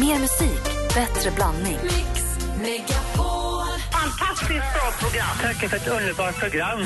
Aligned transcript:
Mer 0.00 0.18
musik, 0.18 0.62
bättre 0.94 1.30
blandning. 1.30 1.78
Fantastiskt 3.92 4.68
bra 4.74 4.88
program. 5.00 5.36
Tack 5.42 5.70
för 5.70 5.76
ett 5.76 5.88
underbart 5.88 6.36
program. 6.40 6.80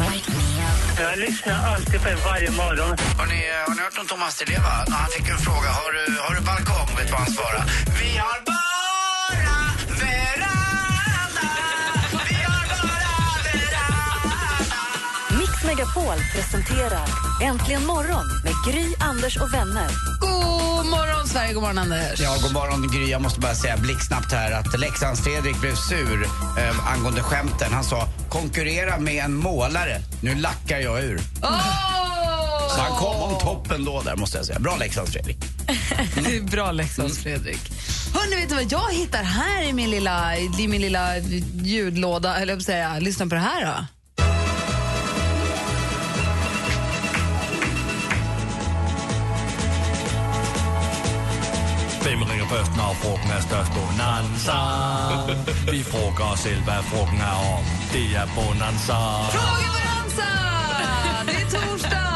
Jag 1.00 1.18
lyssnar 1.18 1.74
alltid 1.74 2.02
på 2.02 2.08
er 2.08 2.18
varje 2.24 2.50
morgon. 2.50 2.96
Har 3.18 3.26
ni, 3.26 3.40
har 3.66 3.74
ni 3.74 3.82
hört 3.82 3.98
om 4.00 4.06
Thomas 4.06 4.38
Di 4.38 4.44
Leva? 4.44 4.84
När 4.88 4.96
han 4.96 5.10
fick 5.10 5.28
en 5.28 5.38
fråga, 5.38 5.68
har 5.80 5.92
du, 5.92 6.18
har 6.20 6.34
du 6.34 6.40
balkong? 6.40 6.96
Vet 6.96 7.06
du 7.06 7.12
vad 7.12 7.20
han 7.20 7.30
svarade? 7.30 7.64
Vi 8.00 8.18
har 8.18 8.44
bara 8.46 8.69
Megapol 16.00 16.24
presenterar 16.32 17.08
Äntligen 17.42 17.86
morgon 17.86 18.24
med 18.44 18.52
Gry, 18.66 18.94
Anders 18.98 19.36
och 19.36 19.54
vänner. 19.54 19.88
God 20.20 20.86
morgon, 20.86 21.28
Sverige. 21.28 21.52
God 21.52 21.62
morgon, 21.62 21.78
Anders. 21.78 22.20
Ja, 22.20 22.36
god 22.42 22.52
morgon 22.52 22.88
Gry. 22.88 23.10
Jag 23.10 23.22
måste 23.22 23.40
bara 23.40 23.54
säga 23.54 23.76
blixtsnabbt 23.76 24.32
här 24.32 24.52
att 24.52 24.80
Leksands 24.80 25.20
Fredrik 25.20 25.60
blev 25.60 25.74
sur 25.74 26.26
eh, 26.58 26.92
angående 26.92 27.22
skämten. 27.22 27.72
Han 27.72 27.84
sa 27.84 28.08
konkurrera 28.28 28.98
med 28.98 29.24
en 29.24 29.34
målare. 29.34 30.00
Nu 30.22 30.34
lackar 30.34 30.78
jag 30.78 31.04
ur. 31.04 31.20
Åh! 31.42 31.60
Så 32.74 32.80
han 32.80 32.96
kom 32.98 33.22
om 33.22 33.38
toppen 33.40 33.84
då 33.84 34.02
där 34.02 34.16
måste 34.16 34.36
jag 34.36 34.46
säga. 34.46 34.58
Bra 34.58 34.76
Leksands 34.76 35.12
Fredrik. 35.12 35.38
Det 36.24 36.36
är 36.36 36.42
bra 36.42 36.72
Leksands, 36.72 37.18
Fredrik. 37.18 37.72
Hörrni, 38.14 38.36
vet 38.36 38.48
du 38.48 38.54
vad 38.54 38.72
jag 38.72 38.92
hittar 38.92 39.22
här 39.22 39.62
i 39.62 39.72
min 39.72 39.90
lilla, 39.90 40.36
i 40.36 40.68
min 40.68 40.80
lilla 40.80 41.18
ljudlåda? 41.62 42.36
Eller 42.36 42.52
jag 42.52 42.62
säga, 42.62 42.98
lyssna 42.98 43.26
på 43.26 43.34
det 43.34 43.40
här 43.40 43.66
då. 43.66 43.99
Hvem 52.30 52.38
ringer 52.38 52.54
først, 52.56 52.76
når 52.76 52.96
frugten 53.02 53.30
er 53.30 53.40
størst? 53.40 53.72
Bonanza. 53.76 54.58
Vi 55.72 55.82
frågar 55.82 56.32
oss 56.32 56.40
selv, 56.40 56.62
hvad 56.62 56.82
frugten 56.90 57.20
er 57.20 57.36
om. 57.56 57.64
Det 57.92 58.06
er 58.20 58.26
Bonanza. 58.36 58.98
Frågebonanza! 59.36 60.30
Det 61.28 61.36
är 61.42 61.48
torsdag! 61.56 62.10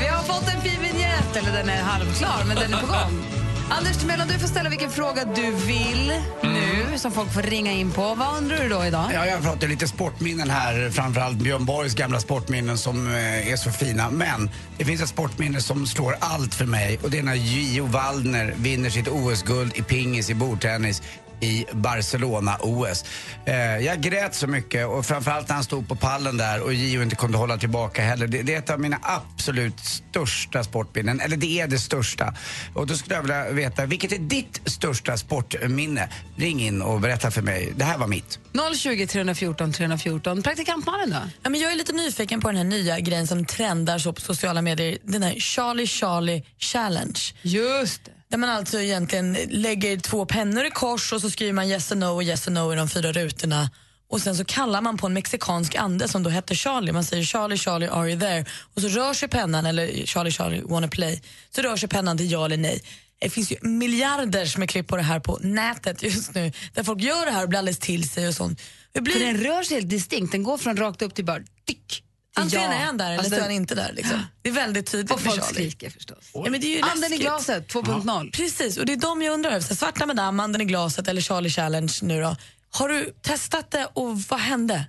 Vi 0.00 0.06
har 0.14 0.22
fått 0.22 0.54
en 0.54 0.60
fin 0.66 0.80
vignett, 0.82 1.36
eller 1.36 1.52
den 1.58 1.68
är 1.68 1.82
halvklar, 1.82 2.44
men 2.46 2.56
den 2.56 2.74
är 2.74 2.80
på 2.80 2.86
gång. 2.86 3.35
Anders 3.70 3.96
Timell, 3.96 4.28
du 4.28 4.38
får 4.38 4.48
ställa 4.48 4.68
vilken 4.70 4.90
fråga 4.90 5.24
du 5.24 5.50
vill 5.50 6.12
nu, 6.42 6.98
som 6.98 7.12
folk 7.12 7.32
får 7.32 7.42
ringa 7.42 7.72
in 7.72 7.90
på. 7.90 8.14
Vad 8.14 8.38
undrar 8.38 8.58
du 8.62 8.68
då 8.68 8.84
idag? 8.84 9.10
Ja, 9.14 9.26
jag 9.26 9.42
pratar 9.42 9.68
lite 9.68 9.88
sportminnen 9.88 10.50
här, 10.50 10.90
framförallt 10.90 11.38
Björn 11.38 11.64
Borgs 11.64 11.94
gamla 11.94 12.20
sportminnen 12.20 12.78
som 12.78 13.06
eh, 13.06 13.52
är 13.52 13.56
så 13.56 13.70
fina. 13.70 14.10
Men 14.10 14.50
det 14.78 14.84
finns 14.84 15.02
ett 15.02 15.08
sportminne 15.08 15.60
som 15.60 15.86
slår 15.86 16.16
allt 16.20 16.54
för 16.54 16.64
mig 16.64 16.98
och 17.02 17.10
det 17.10 17.18
är 17.18 17.22
när 17.22 17.34
Gio 17.34 17.86
Waldner 17.86 18.54
vinner 18.56 18.90
sitt 18.90 19.08
OS-guld 19.08 19.72
i 19.76 19.82
pingis 19.82 20.30
i 20.30 20.34
bordtennis 20.34 21.02
i 21.40 21.66
Barcelona-OS. 21.72 23.04
Eh, 23.44 23.54
jag 23.56 24.00
grät 24.00 24.34
så 24.34 24.46
mycket 24.46 24.86
och 24.86 25.06
framförallt 25.06 25.48
när 25.48 25.54
han 25.54 25.64
stod 25.64 25.88
på 25.88 25.96
pallen 25.96 26.36
där 26.36 26.62
och 26.62 26.72
Gio 26.72 27.02
inte 27.02 27.16
kunde 27.16 27.38
hålla 27.38 27.56
tillbaka 27.56 28.02
heller. 28.02 28.26
Det, 28.26 28.42
det 28.42 28.54
är 28.54 28.58
ett 28.58 28.70
av 28.70 28.80
mina 28.80 28.98
absolut 29.02 29.80
största 29.80 30.64
sportminnen, 30.64 31.20
eller 31.20 31.36
det 31.36 31.60
är 31.60 31.66
det 31.66 31.78
största. 31.78 32.34
Och 32.74 32.86
då 32.86 32.94
skulle 32.94 33.14
jag 33.14 33.22
vilja 33.22 33.50
veta, 33.50 33.86
vilket 33.86 34.12
är 34.12 34.18
ditt 34.18 34.60
största 34.64 35.16
sportminne? 35.16 36.08
Ring 36.36 36.62
in 36.62 36.82
och 36.82 37.00
berätta 37.00 37.30
för 37.30 37.42
mig. 37.42 37.72
Det 37.76 37.84
här 37.84 37.98
var 37.98 38.06
mitt. 38.06 38.38
020 38.76 39.06
314 39.06 39.72
314. 39.72 40.42
Praktikant 40.42 40.86
Malin 40.86 41.10
då? 41.10 41.20
Ja, 41.42 41.50
men 41.50 41.60
jag 41.60 41.72
är 41.72 41.76
lite 41.76 41.92
nyfiken 41.92 42.40
på 42.40 42.48
den 42.48 42.56
här 42.56 42.64
nya 42.64 43.00
grejen 43.00 43.26
som 43.26 43.44
trendar 43.44 43.98
så 43.98 44.12
på 44.12 44.20
sociala 44.20 44.62
medier. 44.62 44.98
Den 45.02 45.22
här 45.22 45.34
Charlie 45.34 45.86
Charlie 45.86 46.42
Challenge. 46.58 47.20
Just 47.42 48.04
det. 48.04 48.15
Där 48.28 48.38
man 48.38 48.50
alltså 48.50 48.80
egentligen 48.80 49.36
lägger 49.48 49.96
två 49.96 50.26
pennor 50.26 50.64
i 50.64 50.70
kors 50.70 51.12
och 51.12 51.20
så 51.20 51.30
skriver 51.30 51.52
man 51.52 51.68
yes 51.68 51.92
and 51.92 52.00
no 52.00 52.06
och 52.06 52.22
yes 52.22 52.46
and 52.46 52.54
no 52.54 52.72
i 52.72 52.76
de 52.76 52.88
fyra 52.88 53.12
rutorna. 53.12 53.70
Och 54.08 54.20
sen 54.20 54.36
så 54.36 54.44
kallar 54.44 54.80
man 54.80 54.96
på 54.96 55.06
en 55.06 55.12
mexikansk 55.12 55.74
ande 55.74 56.08
som 56.08 56.22
då 56.22 56.30
heter 56.30 56.54
Charlie. 56.54 56.92
Man 56.92 57.04
säger 57.04 57.24
Charlie, 57.24 57.56
Charlie, 57.56 57.88
are 57.88 58.10
you 58.10 58.20
there? 58.20 58.44
Och 58.74 58.82
så 58.82 58.88
rör 58.88 59.14
sig 59.14 59.28
pennan, 59.28 59.66
eller 59.66 60.06
Charlie, 60.06 60.30
Charlie, 60.30 60.62
wanna 60.62 60.88
play? 60.88 61.22
Så 61.50 61.62
rör 61.62 61.76
sig 61.76 61.88
pennan 61.88 62.18
till 62.18 62.30
ja 62.30 62.44
eller 62.44 62.56
nej. 62.56 62.82
Det 63.18 63.30
finns 63.30 63.52
ju 63.52 63.56
miljarders 63.62 64.56
med 64.56 64.70
klipp 64.70 64.88
på 64.88 64.96
det 64.96 65.02
här 65.02 65.20
på 65.20 65.38
nätet 65.42 66.02
just 66.02 66.34
nu. 66.34 66.52
Där 66.74 66.82
folk 66.82 67.02
gör 67.02 67.26
det 67.26 67.32
här 67.32 67.42
och 67.42 67.48
blir 67.48 67.58
alldeles 67.58 67.78
till 67.78 68.08
sig 68.08 68.28
och 68.28 68.34
sånt. 68.34 68.60
Det 68.92 69.00
blir... 69.00 69.14
För 69.14 69.20
den 69.20 69.36
rör 69.36 69.62
sig 69.62 69.76
helt 69.76 69.90
distinkt. 69.90 70.32
Den 70.32 70.42
går 70.42 70.58
från 70.58 70.76
rakt 70.76 71.02
upp 71.02 71.14
till 71.14 71.24
bara 71.24 71.40
tick. 71.66 72.02
Antingen 72.36 72.70
Ja. 72.70 72.76
är 72.76 72.84
han 72.84 72.96
där 72.96 73.06
eller 73.06 73.18
Alltså, 73.18 73.30
så 73.30 73.36
är 73.36 73.40
han 73.40 73.50
inte 73.50 73.74
där. 73.74 73.92
Liksom. 73.92 74.20
Det 74.42 74.48
är 74.48 74.52
väldigt 74.52 74.86
tydligt 74.86 75.10
Och 75.10 75.20
folk 75.20 75.44
skriker 75.44 75.90
förstås. 75.90 76.30
Ja, 76.34 76.50
men 76.50 76.60
det 76.60 76.66
är 76.66 76.76
ju 76.76 76.82
Anden 76.82 77.12
i 77.12 77.16
glaset 77.16 77.72
2.0. 77.72 78.32
Precis, 78.32 78.76
och 78.76 78.86
det 78.86 78.92
är 78.92 78.96
de 78.96 79.22
jag 79.22 79.34
undrar 79.34 79.50
över. 79.50 79.74
Svarta 79.74 80.06
Madame, 80.06 80.42
Anden 80.42 80.60
i 80.60 80.64
glaset 80.64 81.08
eller 81.08 81.20
Charlie 81.20 81.50
Challenge 81.50 81.92
nu 82.02 82.20
då. 82.20 82.36
Har 82.70 82.88
du 82.88 83.14
testat 83.22 83.70
det 83.70 83.86
och 83.86 84.20
vad 84.20 84.40
hände? 84.40 84.86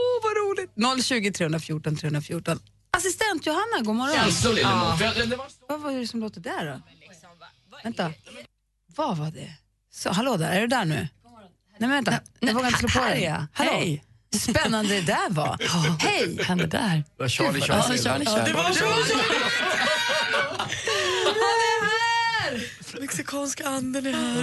Åh, 0.00 0.22
vad 0.22 0.32
roligt! 0.36 1.04
020 1.04 1.32
314 1.32 1.96
314. 1.96 2.58
Assistent 2.96 3.46
Johanna, 3.46 3.80
god 3.80 3.94
morgon. 3.96 4.60
Ja. 4.62 4.98
Vad 5.68 5.80
var 5.80 5.92
det 5.92 6.06
som 6.06 6.20
låter 6.20 6.40
där 6.40 6.66
då? 6.66 6.80
Vänta. 7.84 8.12
Vad 8.96 9.16
var 9.16 9.30
det? 9.30 9.52
Så, 9.92 10.10
hallå 10.12 10.36
där, 10.36 10.52
är 10.52 10.60
du 10.60 10.66
där 10.66 10.84
nu? 10.84 10.94
Nej 10.94 11.08
men 11.78 11.90
vänta, 11.90 12.20
jag 12.40 12.54
vågar 12.54 12.66
inte 12.68 12.78
slå 12.78 12.88
på 12.88 13.00
dig. 13.08 13.24
är. 13.24 13.46
Hallå. 13.52 13.70
Hej. 13.72 14.04
Spännande 14.38 14.94
det 14.94 15.00
där 15.00 15.30
var. 15.30 15.58
Hej! 16.00 16.34
Vad 16.36 16.46
hände 16.46 16.66
där? 16.66 17.04
Charlie, 17.28 17.58
Ja, 17.68 17.82
Charlie, 17.82 17.98
Charlie. 17.98 18.24
det 18.46 18.52
var 18.52 18.70
Mexikanska 23.00 23.68
anden 23.68 24.06
är 24.06 24.12
här. 24.12 24.42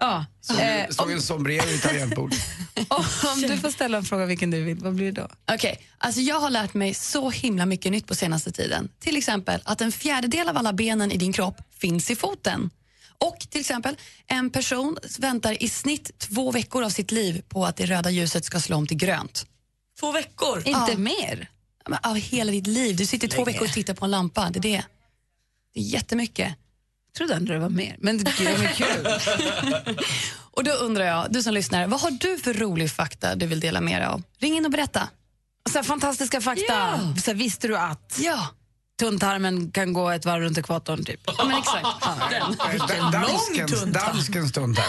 Ja. 0.00 0.24
Eh, 0.60 0.88
Såg 0.90 1.10
en 1.10 1.22
sombrero 1.22 1.68
i 1.68 1.78
tangentbord. 1.78 2.34
om 3.34 3.40
du 3.42 3.56
får 3.56 3.70
ställa 3.70 3.98
en 3.98 4.04
fråga 4.04 4.26
vilken 4.26 4.50
du 4.50 4.62
vill, 4.62 4.76
vad 4.78 4.94
blir 4.94 5.12
det 5.12 5.20
då? 5.20 5.28
Okej, 5.54 5.80
alltså 5.98 6.20
jag 6.20 6.40
har 6.40 6.50
lärt 6.50 6.74
mig 6.74 6.94
så 6.94 7.30
himla 7.30 7.66
mycket 7.66 7.92
nytt 7.92 8.06
på 8.06 8.14
senaste 8.14 8.52
tiden. 8.52 8.88
Till 9.00 9.16
exempel 9.16 9.60
att 9.64 9.80
en 9.80 9.92
fjärdedel 9.92 10.48
av 10.48 10.56
alla 10.56 10.72
benen 10.72 11.12
i 11.12 11.16
din 11.16 11.32
kropp 11.32 11.56
finns 11.80 12.10
i 12.10 12.16
foten. 12.16 12.70
Och 13.20 13.38
till 13.50 13.60
exempel, 13.60 13.96
en 14.26 14.50
person 14.50 14.98
väntar 15.18 15.62
i 15.62 15.68
snitt 15.68 16.18
två 16.18 16.50
veckor 16.50 16.84
av 16.84 16.90
sitt 16.90 17.10
liv 17.10 17.42
på 17.48 17.66
att 17.66 17.76
det 17.76 17.86
röda 17.86 18.10
ljuset 18.10 18.44
ska 18.44 18.60
slå 18.60 18.76
om 18.76 18.86
till 18.86 18.96
grönt. 18.96 19.46
Två 20.00 20.12
veckor. 20.12 20.58
Inte 20.58 20.92
Ja. 20.92 20.98
mer? 20.98 21.50
Men 21.88 21.98
Av 22.02 22.16
hela 22.16 22.52
ditt 22.52 22.66
liv. 22.66 22.96
Du 22.96 23.06
sitter 23.06 23.28
två 23.28 23.44
veckor 23.44 23.64
och 23.66 23.72
tittar 23.72 23.94
på 23.94 24.04
en 24.04 24.10
lampa. 24.10 24.50
Det 24.50 24.58
är 24.58 24.60
det. 24.60 24.84
Det 25.74 25.80
är 25.80 25.84
jättemycket. 25.84 26.48
Jag 27.06 27.14
trodde 27.14 27.34
ändå 27.34 27.52
det 27.52 27.58
var 27.58 27.68
mer. 27.68 27.96
Men 27.98 28.18
gud, 28.18 28.26
det 28.38 28.56
var 28.58 28.66
kul. 28.74 29.98
Och 30.36 30.64
då 30.64 30.70
undrar 30.70 31.04
jag, 31.04 31.32
du 31.32 31.42
som 31.42 31.54
lyssnar, 31.54 31.86
vad 31.86 32.00
har 32.00 32.10
du 32.10 32.38
för 32.38 32.54
rolig 32.54 32.90
fakta 32.90 33.34
du 33.34 33.46
vill 33.46 33.60
dela 33.60 33.80
med 33.80 34.00
dig 34.00 34.06
av? 34.06 34.22
Ring 34.38 34.56
in 34.56 34.64
och 34.64 34.70
berätta. 34.70 35.08
Så 35.70 35.78
här, 35.78 35.82
fantastiska 35.82 36.40
fakta. 36.40 36.98
Så 37.24 37.30
här, 37.30 37.34
visste 37.34 37.68
du 37.68 37.76
att 37.78 38.18
Ja, 38.22 38.46
tunntarmen 38.98 39.70
kan 39.70 39.92
gå 39.92 40.10
ett 40.10 40.24
varv 40.26 40.42
runt 40.42 40.58
ekvatorn? 40.58 41.04
Typ. 41.04 41.20
ja 41.38 41.44
men 41.44 41.58
exakt. 41.58 41.86
Da- 42.88 43.10
Danskens, 43.10 43.84
danskens 43.84 44.50
stund 44.50 44.78
här. 44.78 44.86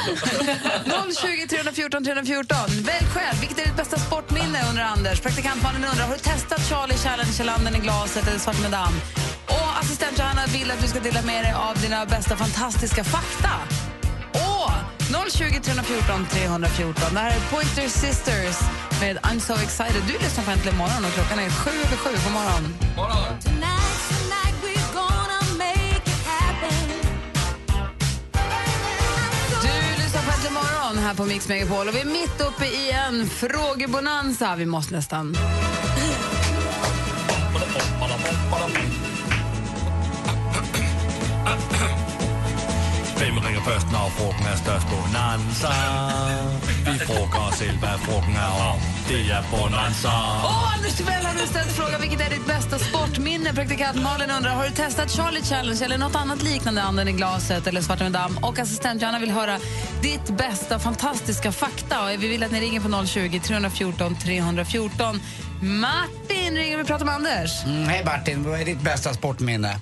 020 1.13 1.47
314 1.49 2.03
314. 2.05 2.57
Välj 2.69 3.05
själv. 3.13 3.39
Vilket 3.39 3.59
är 3.59 3.63
ditt 3.65 3.75
bästa 3.75 3.99
sportminne? 3.99 4.59
undrar 4.69 4.83
Anders. 4.83 5.19
Praktikantmannen 5.19 5.83
undrar, 5.91 6.05
har 6.07 6.13
du 6.13 6.19
testat 6.19 6.69
Charlie 6.69 6.97
Challenge 6.97 7.33
eller 7.39 7.53
Anden 7.53 7.75
i 7.75 7.79
glaset 7.79 8.27
eller 8.27 8.39
Svart 8.39 8.61
Madame? 8.61 8.97
Och 9.47 9.79
assistent 9.79 10.19
Johanna 10.19 10.45
vill 10.47 10.71
att 10.71 10.81
du 10.81 10.87
ska 10.87 10.99
dela 10.99 11.21
med 11.21 11.43
dig 11.45 11.53
av 11.53 11.81
dina 11.81 12.05
bästa 12.05 12.35
fantastiska 12.37 13.03
fakta. 13.03 13.49
Och 14.33 14.71
020 15.31 15.59
314 15.63 16.25
314. 16.31 17.13
Det 17.13 17.19
här 17.19 17.31
är 17.31 17.39
Pointer 17.51 17.87
Sisters 17.89 18.57
med 19.01 19.17
I'm 19.17 19.39
so 19.39 19.53
excited. 19.53 20.01
Du 20.07 20.13
lyssnar 20.13 20.43
på 20.43 20.51
Äntligen 20.51 20.77
morgon 20.77 21.05
och 21.05 21.11
klockan 21.13 21.39
är 21.39 21.49
sju 21.49 21.69
över 21.85 21.97
sju. 21.97 22.09
God 22.25 22.33
morgon. 22.33 22.63
Du 23.45 23.98
här 31.09 31.15
på 31.15 31.25
Mix 31.25 31.47
Megapol 31.47 31.87
och 31.87 31.95
vi 31.95 31.99
är 32.01 32.05
mitt 32.05 32.41
uppe 32.41 32.65
i 32.65 32.91
en 32.91 33.27
frågebonanza. 33.27 34.55
Vi 34.55 34.65
måste 34.65 34.93
nästan... 34.93 35.35
Ringer 43.47 43.61
først, 43.61 43.87
når 43.91 44.09
frugten 44.17 44.45
er 44.45 44.55
størst? 44.57 44.87
Bonanza. 44.89 45.73
Vi 46.85 46.99
frågar 46.99 47.47
oss 47.47 47.57
selv, 47.57 47.77
hvad 47.79 47.97
frugten 48.05 48.35
er 48.35 48.53
om. 48.71 48.79
Det 49.09 49.31
er 49.31 49.43
Bonanza. 49.51 50.07
Åh, 50.43 50.73
Anders 50.75 50.93
Timell 50.97 51.25
har 51.25 51.33
du 51.33 51.47
ställt 51.47 51.71
frågan 51.71 52.01
vilket 52.01 52.21
är 52.21 52.29
ditt 52.29 52.47
bästa 52.47 52.79
sportminne? 52.79 53.53
Praktikant 53.53 54.01
Malin 54.01 54.31
undrar, 54.31 54.51
har 54.51 54.65
du 54.65 54.71
testat 54.71 55.11
Charlie 55.11 55.43
Challenge 55.43 55.85
eller 55.85 55.97
något 55.97 56.15
annat 56.15 56.41
liknande, 56.43 56.81
anden 56.83 57.07
i 57.07 57.11
glaset 57.11 57.67
eller 57.67 57.81
Svarta 57.81 58.03
Madame? 58.03 58.39
Och 58.41 58.59
assistent 58.59 59.01
Johanna 59.01 59.19
vill 59.19 59.31
höra 59.31 59.57
ditt 60.01 60.29
bästa 60.37 60.79
fantastiska 60.79 61.51
fakta. 61.51 62.03
Och 62.03 62.09
vi 62.23 62.27
vill 62.27 62.43
att 62.43 62.51
ni 62.51 62.59
ringer 62.61 62.79
på 62.81 63.05
020 63.07 63.39
314 63.39 64.15
314. 64.15 65.21
Martin 65.61 66.55
ringer 66.55 66.77
vi 66.77 66.83
pratar 66.83 67.05
med 67.05 67.15
Anders. 67.15 67.63
Mm, 67.65 67.87
Hej 67.87 68.05
Martin, 68.05 68.43
vad 68.43 68.61
är 68.61 68.65
ditt 68.65 68.81
bästa 68.81 69.13
sportminne? 69.13 69.79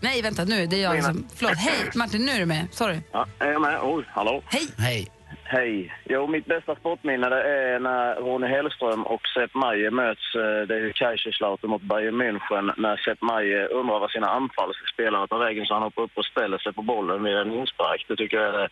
Nej, 0.00 0.22
vänta 0.22 0.44
nu. 0.44 0.66
Det 0.66 0.76
är 0.76 0.82
jag 0.94 1.04
som... 1.04 1.26
Förlåt. 1.36 1.56
Hej, 1.56 1.90
Martin. 1.94 2.24
Nu 2.26 2.32
är 2.32 2.38
du 2.38 2.46
med. 2.46 2.66
Sorry. 2.70 2.98
Ja, 3.12 3.26
är 3.38 3.52
jag 3.52 3.60
med? 3.60 3.78
Oj, 3.82 4.04
hallå. 4.08 4.42
Hej. 4.46 4.66
Hej. 4.78 5.08
Hej. 5.44 5.94
Jo, 6.04 6.26
mitt 6.26 6.46
bästa 6.46 6.74
sportminne 6.76 7.28
det 7.28 7.42
är 7.58 7.78
när 7.80 8.14
Ronny 8.14 8.46
Hellström 8.46 9.02
och 9.06 9.20
Sepp 9.34 9.54
Maier 9.54 9.90
möts. 9.90 10.26
eh, 10.34 10.66
Det 10.68 10.74
är 10.74 10.80
ju 10.86 10.92
Kaiserslautern 10.92 11.70
mot 11.70 11.82
Bayern 11.82 12.22
München. 12.22 12.72
När 12.76 12.96
Sepp 12.96 13.20
Maier 13.22 13.72
undrar 13.72 13.98
vad 14.00 14.10
sina 14.10 14.26
anfallsspelare 14.26 15.26
tar 15.28 15.38
vägen 15.46 15.66
så 15.66 15.74
han 15.74 15.82
hoppar 15.82 16.02
upp 16.02 16.16
och 16.20 16.24
ställer 16.24 16.58
sig 16.58 16.72
på 16.72 16.82
bollen 16.82 17.22
vid 17.24 17.36
en 17.36 17.52
inspark. 17.60 18.04
Det 18.08 18.16
tycker 18.16 18.36
jag 18.36 18.48
är 18.54 18.58
det 18.58 18.68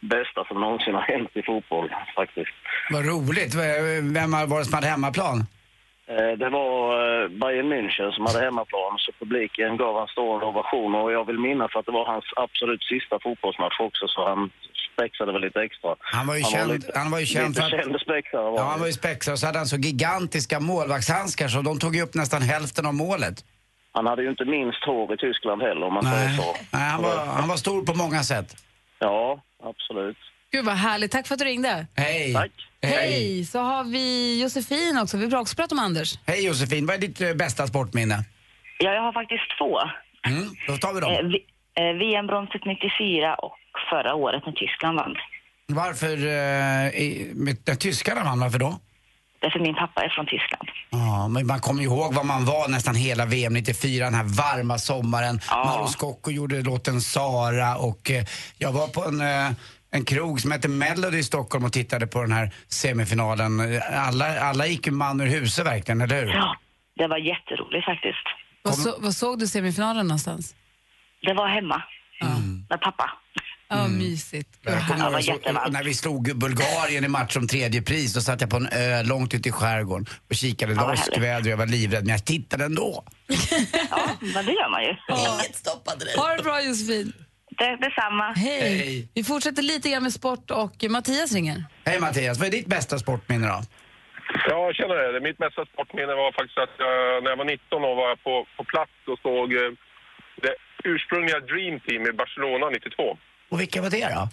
bästa 0.00 0.44
som 0.48 0.60
någonsin 0.60 0.94
har 0.94 1.02
hänt 1.02 1.30
i 1.34 1.42
fotboll, 1.42 1.88
faktiskt. 2.14 2.54
Vad 2.90 3.06
roligt. 3.12 3.54
Vem 4.18 4.30
var 4.50 4.58
det 4.58 4.64
som 4.64 4.74
hade 4.74 4.86
hemmaplan? 4.86 5.46
Eh, 6.08 6.32
Det 6.42 6.50
var 6.50 6.76
eh, 7.22 7.28
Bayern 7.28 7.68
München 7.72 8.12
som 8.12 8.26
hade 8.26 8.40
hemmaplan, 8.44 8.94
så 8.98 9.12
publiken 9.12 9.76
gav 9.76 9.98
han 9.98 10.08
stående 10.08 10.46
ovationer. 10.46 10.98
Och 10.98 11.12
jag 11.12 11.24
vill 11.26 11.38
minnas 11.38 11.76
att 11.76 11.86
det 11.86 11.92
var 11.92 12.06
hans 12.06 12.24
absolut 12.36 12.82
sista 12.82 13.18
fotbollsmatch 13.22 13.80
också, 13.80 14.04
så 14.08 14.28
han 14.28 14.50
spexade 14.92 15.32
väl 15.32 15.40
lite 15.42 15.60
extra. 15.62 15.94
Han 15.98 16.26
var 16.26 16.36
ju 16.36 16.42
känd- 16.42 16.90
han 16.94 17.10
var 17.10 17.18
ju 17.18 17.26
känd 17.26 17.48
lite 17.48 17.60
för 17.60 17.76
att- 17.78 17.84
känd 17.84 18.00
spexare 18.00 18.42
var 18.42 18.50
Ja, 18.52 18.58
han. 18.62 18.70
han 18.70 18.80
var 18.80 18.86
ju 18.86 18.92
spexad 18.92 19.32
och 19.32 19.38
så 19.38 19.46
hade 19.46 19.58
han 19.58 19.66
så 19.66 19.76
gigantiska 19.76 20.60
målvaktshandskar 20.60 21.48
så 21.48 21.62
de 21.62 21.78
tog 21.78 21.96
ju 21.96 22.02
upp 22.02 22.14
nästan 22.14 22.42
hälften 22.42 22.86
av 22.86 22.94
målet. 22.94 23.44
Han 23.92 24.06
hade 24.06 24.22
ju 24.22 24.30
inte 24.30 24.44
minst 24.44 24.84
hår 24.84 25.14
i 25.14 25.16
Tyskland 25.16 25.62
heller 25.62 25.86
om 25.86 25.94
man 25.94 26.04
Nej, 26.04 26.14
säger 26.36 26.42
så. 26.42 26.56
Nej 26.72 26.82
han, 26.90 27.02
var, 27.02 27.16
han 27.26 27.48
var 27.48 27.56
stor 27.56 27.82
på 27.84 27.94
många 27.94 28.22
sätt. 28.22 28.56
Ja, 28.98 29.40
absolut. 29.64 30.16
Gud 30.52 30.64
vad 30.64 30.74
härligt. 30.74 31.10
Tack 31.12 31.26
för 31.26 31.34
att 31.34 31.38
du 31.38 31.44
ringde. 31.44 31.86
Hej! 31.96 32.32
Tack. 32.34 32.50
Hej. 32.82 33.44
Så 33.44 33.58
har 33.58 33.84
vi 33.84 34.40
Josefin 34.42 34.98
också. 35.02 35.16
Vi 35.16 35.26
vill 35.26 35.34
också 35.36 35.56
prata 35.56 35.74
om 35.74 35.78
Anders. 35.78 36.18
Hej 36.26 36.46
Josefin, 36.46 36.86
vad 36.86 36.96
är 36.96 37.00
ditt 37.00 37.20
eh, 37.20 37.34
bästa 37.34 37.66
sportminne? 37.66 38.24
Ja, 38.78 38.90
jag 38.92 39.02
har 39.02 39.12
faktiskt 39.12 39.42
två. 39.58 39.78
Mm, 40.26 40.48
då 40.66 40.76
tar 40.76 40.92
vi 40.92 40.98
Eh, 41.00 41.06
dem. 41.22 41.28
vi- 41.32 41.46
eh, 41.82 41.92
VM-bronset 41.98 42.64
94 42.66 43.34
och 43.34 43.56
förra 43.90 44.14
året 44.14 44.42
när 44.46 44.52
Tyskland 44.52 44.96
vann. 44.98 45.14
Varför, 45.66 46.16
eh, 46.26 46.88
i- 47.02 47.30
med, 47.34 47.56
när 47.66 47.74
tyskarna 47.74 48.24
vann, 48.24 48.40
varför 48.40 48.58
då? 48.58 48.78
Därför 49.40 49.58
min 49.60 49.74
pappa 49.74 50.04
är 50.04 50.08
från 50.08 50.26
Tyskland. 50.26 50.68
Ja, 50.90 51.28
men 51.28 51.46
man 51.46 51.60
kommer 51.60 51.80
ju 51.82 51.86
ihåg 51.88 52.14
vad 52.14 52.26
man 52.26 52.44
var 52.44 52.68
nästan 52.68 52.94
hela 52.94 53.26
VM 53.26 53.52
94, 53.54 54.04
den 54.04 54.14
här 54.14 54.24
varma 54.24 54.78
sommaren. 54.78 55.40
Ja. 55.50 55.64
Maros 55.64 55.92
Scocco 55.92 56.30
gjorde 56.30 56.62
låten 56.62 57.00
Sara 57.00 57.76
och 57.76 58.10
eh, 58.10 58.24
jag 58.58 58.72
var 58.72 58.86
på 58.88 59.04
en, 59.04 59.20
eh, 59.20 59.50
en 59.92 60.04
krog 60.04 60.40
som 60.40 60.52
heter 60.52 60.68
Melody 60.68 61.18
i 61.18 61.22
Stockholm 61.22 61.64
och 61.64 61.72
tittade 61.72 62.06
på 62.06 62.22
den 62.22 62.32
här 62.32 62.54
semifinalen. 62.68 63.80
Alla, 63.92 64.40
alla 64.40 64.66
gick 64.66 64.86
ju 64.86 64.92
man 64.92 65.20
ur 65.20 65.26
huset 65.26 65.66
verkligen, 65.66 66.00
eller 66.00 66.22
hur? 66.24 66.32
Ja, 66.32 66.56
det 66.96 67.06
var 67.06 67.18
jätteroligt 67.18 67.84
faktiskt. 67.84 68.26
Vad, 68.62 68.74
så, 68.74 68.94
vad 68.98 69.14
såg 69.14 69.38
du 69.38 69.46
semifinalen 69.46 70.06
någonstans? 70.06 70.54
Det 71.22 71.34
var 71.34 71.48
hemma 71.48 71.82
med 72.70 72.80
pappa. 72.80 73.10
Ja, 73.68 73.88
mysigt. 73.88 74.48
Gud, 74.62 74.74
vad 75.12 75.22
Jag 75.22 75.38
jag 75.44 75.72
när 75.72 75.84
vi 75.84 75.94
slog 75.94 76.36
Bulgarien 76.36 77.04
i 77.04 77.08
match 77.08 77.36
om 77.36 77.48
tredje 77.48 77.82
pris, 77.82 78.14
då 78.14 78.20
satt 78.20 78.40
jag 78.40 78.50
på 78.50 78.56
en 78.56 78.68
ö 78.72 79.02
långt 79.02 79.34
ute 79.34 79.48
i 79.48 79.52
skärgården 79.52 80.06
och 80.28 80.34
kikade. 80.34 80.74
Det 80.74 80.80
var 80.80 80.92
åskväder 80.92 81.40
och 81.40 81.46
jag 81.46 81.56
var 81.56 81.66
livrädd, 81.66 82.04
men 82.04 82.12
jag 82.12 82.24
tittade 82.24 82.64
ändå. 82.64 83.04
Ja, 83.90 84.10
men 84.20 84.46
det 84.46 84.52
gör 84.52 84.70
man 84.70 84.82
ju. 84.82 84.88
Inget 84.88 85.56
stoppade 85.56 86.04
dig. 86.04 86.14
Ha 86.16 86.36
det 86.36 86.42
bra 86.42 86.62
Josefin. 86.62 87.12
Det, 87.58 87.76
detsamma. 87.76 88.32
Hej. 88.36 88.60
Hej. 88.78 89.08
Vi 89.14 89.24
fortsätter 89.24 89.62
lite 89.62 89.88
grann 89.90 90.02
med 90.02 90.12
sport 90.12 90.50
och 90.50 90.74
Mattias 90.90 91.32
ringer. 91.34 91.64
Hej 91.84 92.00
Mattias, 92.00 92.38
vad 92.38 92.46
är 92.48 92.52
ditt 92.52 92.66
bästa 92.66 92.98
sportminne 92.98 93.46
då? 93.46 93.60
Ja, 94.48 94.56
jag 94.66 94.74
känner 94.74 95.12
det. 95.12 95.20
Mitt 95.20 95.38
bästa 95.38 95.64
sportminne 95.66 96.14
var 96.14 96.32
faktiskt 96.32 96.58
att 96.58 96.74
jag, 96.78 97.22
när 97.22 97.30
jag 97.30 97.36
var 97.36 97.44
19 97.44 97.84
år 97.84 97.94
var 97.94 98.08
jag 98.08 98.22
på, 98.24 98.46
på 98.56 98.64
plats 98.64 98.92
och 99.06 99.18
såg 99.22 99.52
eh, 99.52 99.70
det 100.42 100.54
ursprungliga 100.84 101.40
Dream 101.40 101.80
Team 101.80 102.02
i 102.06 102.12
Barcelona 102.12 102.70
92. 102.70 103.18
Och 103.50 103.60
vilka 103.60 103.82
var 103.82 103.90
det 103.90 104.08
då? 104.18 104.28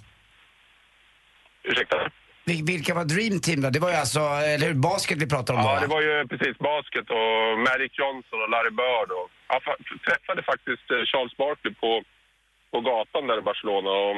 Ursäkta? 1.64 1.98
Vil- 2.46 2.66
Vilka 2.74 2.94
var 3.00 3.06
Dream 3.06 3.40
Team 3.46 3.62
då? 3.62 3.70
Det 3.70 3.80
var 3.86 3.90
ju 3.90 3.96
alltså, 3.96 4.20
eller 4.54 4.66
hur, 4.68 4.74
basket 4.92 5.18
vi 5.24 5.28
pratade 5.36 5.60
om 5.60 5.66
då? 5.66 5.72
Ja, 5.72 5.80
det 5.80 5.88
var 5.98 6.02
ju 6.02 6.28
precis 6.32 6.56
basket 6.58 7.08
och 7.20 7.34
Magic 7.70 7.92
Johnson 8.02 8.38
och 8.44 8.50
Larry 8.54 8.74
Bird. 8.82 9.10
Och, 9.18 9.28
jag 9.54 9.62
fa- 9.68 9.82
träffade 10.08 10.42
faktiskt 10.52 10.86
eh, 10.96 11.02
Charles 11.12 11.36
Barkley 11.44 11.74
på, 11.84 11.90
på 12.72 12.78
gatan 12.82 13.28
där 13.28 13.38
i 13.40 13.42
Barcelona 13.42 13.90
och, 13.90 14.16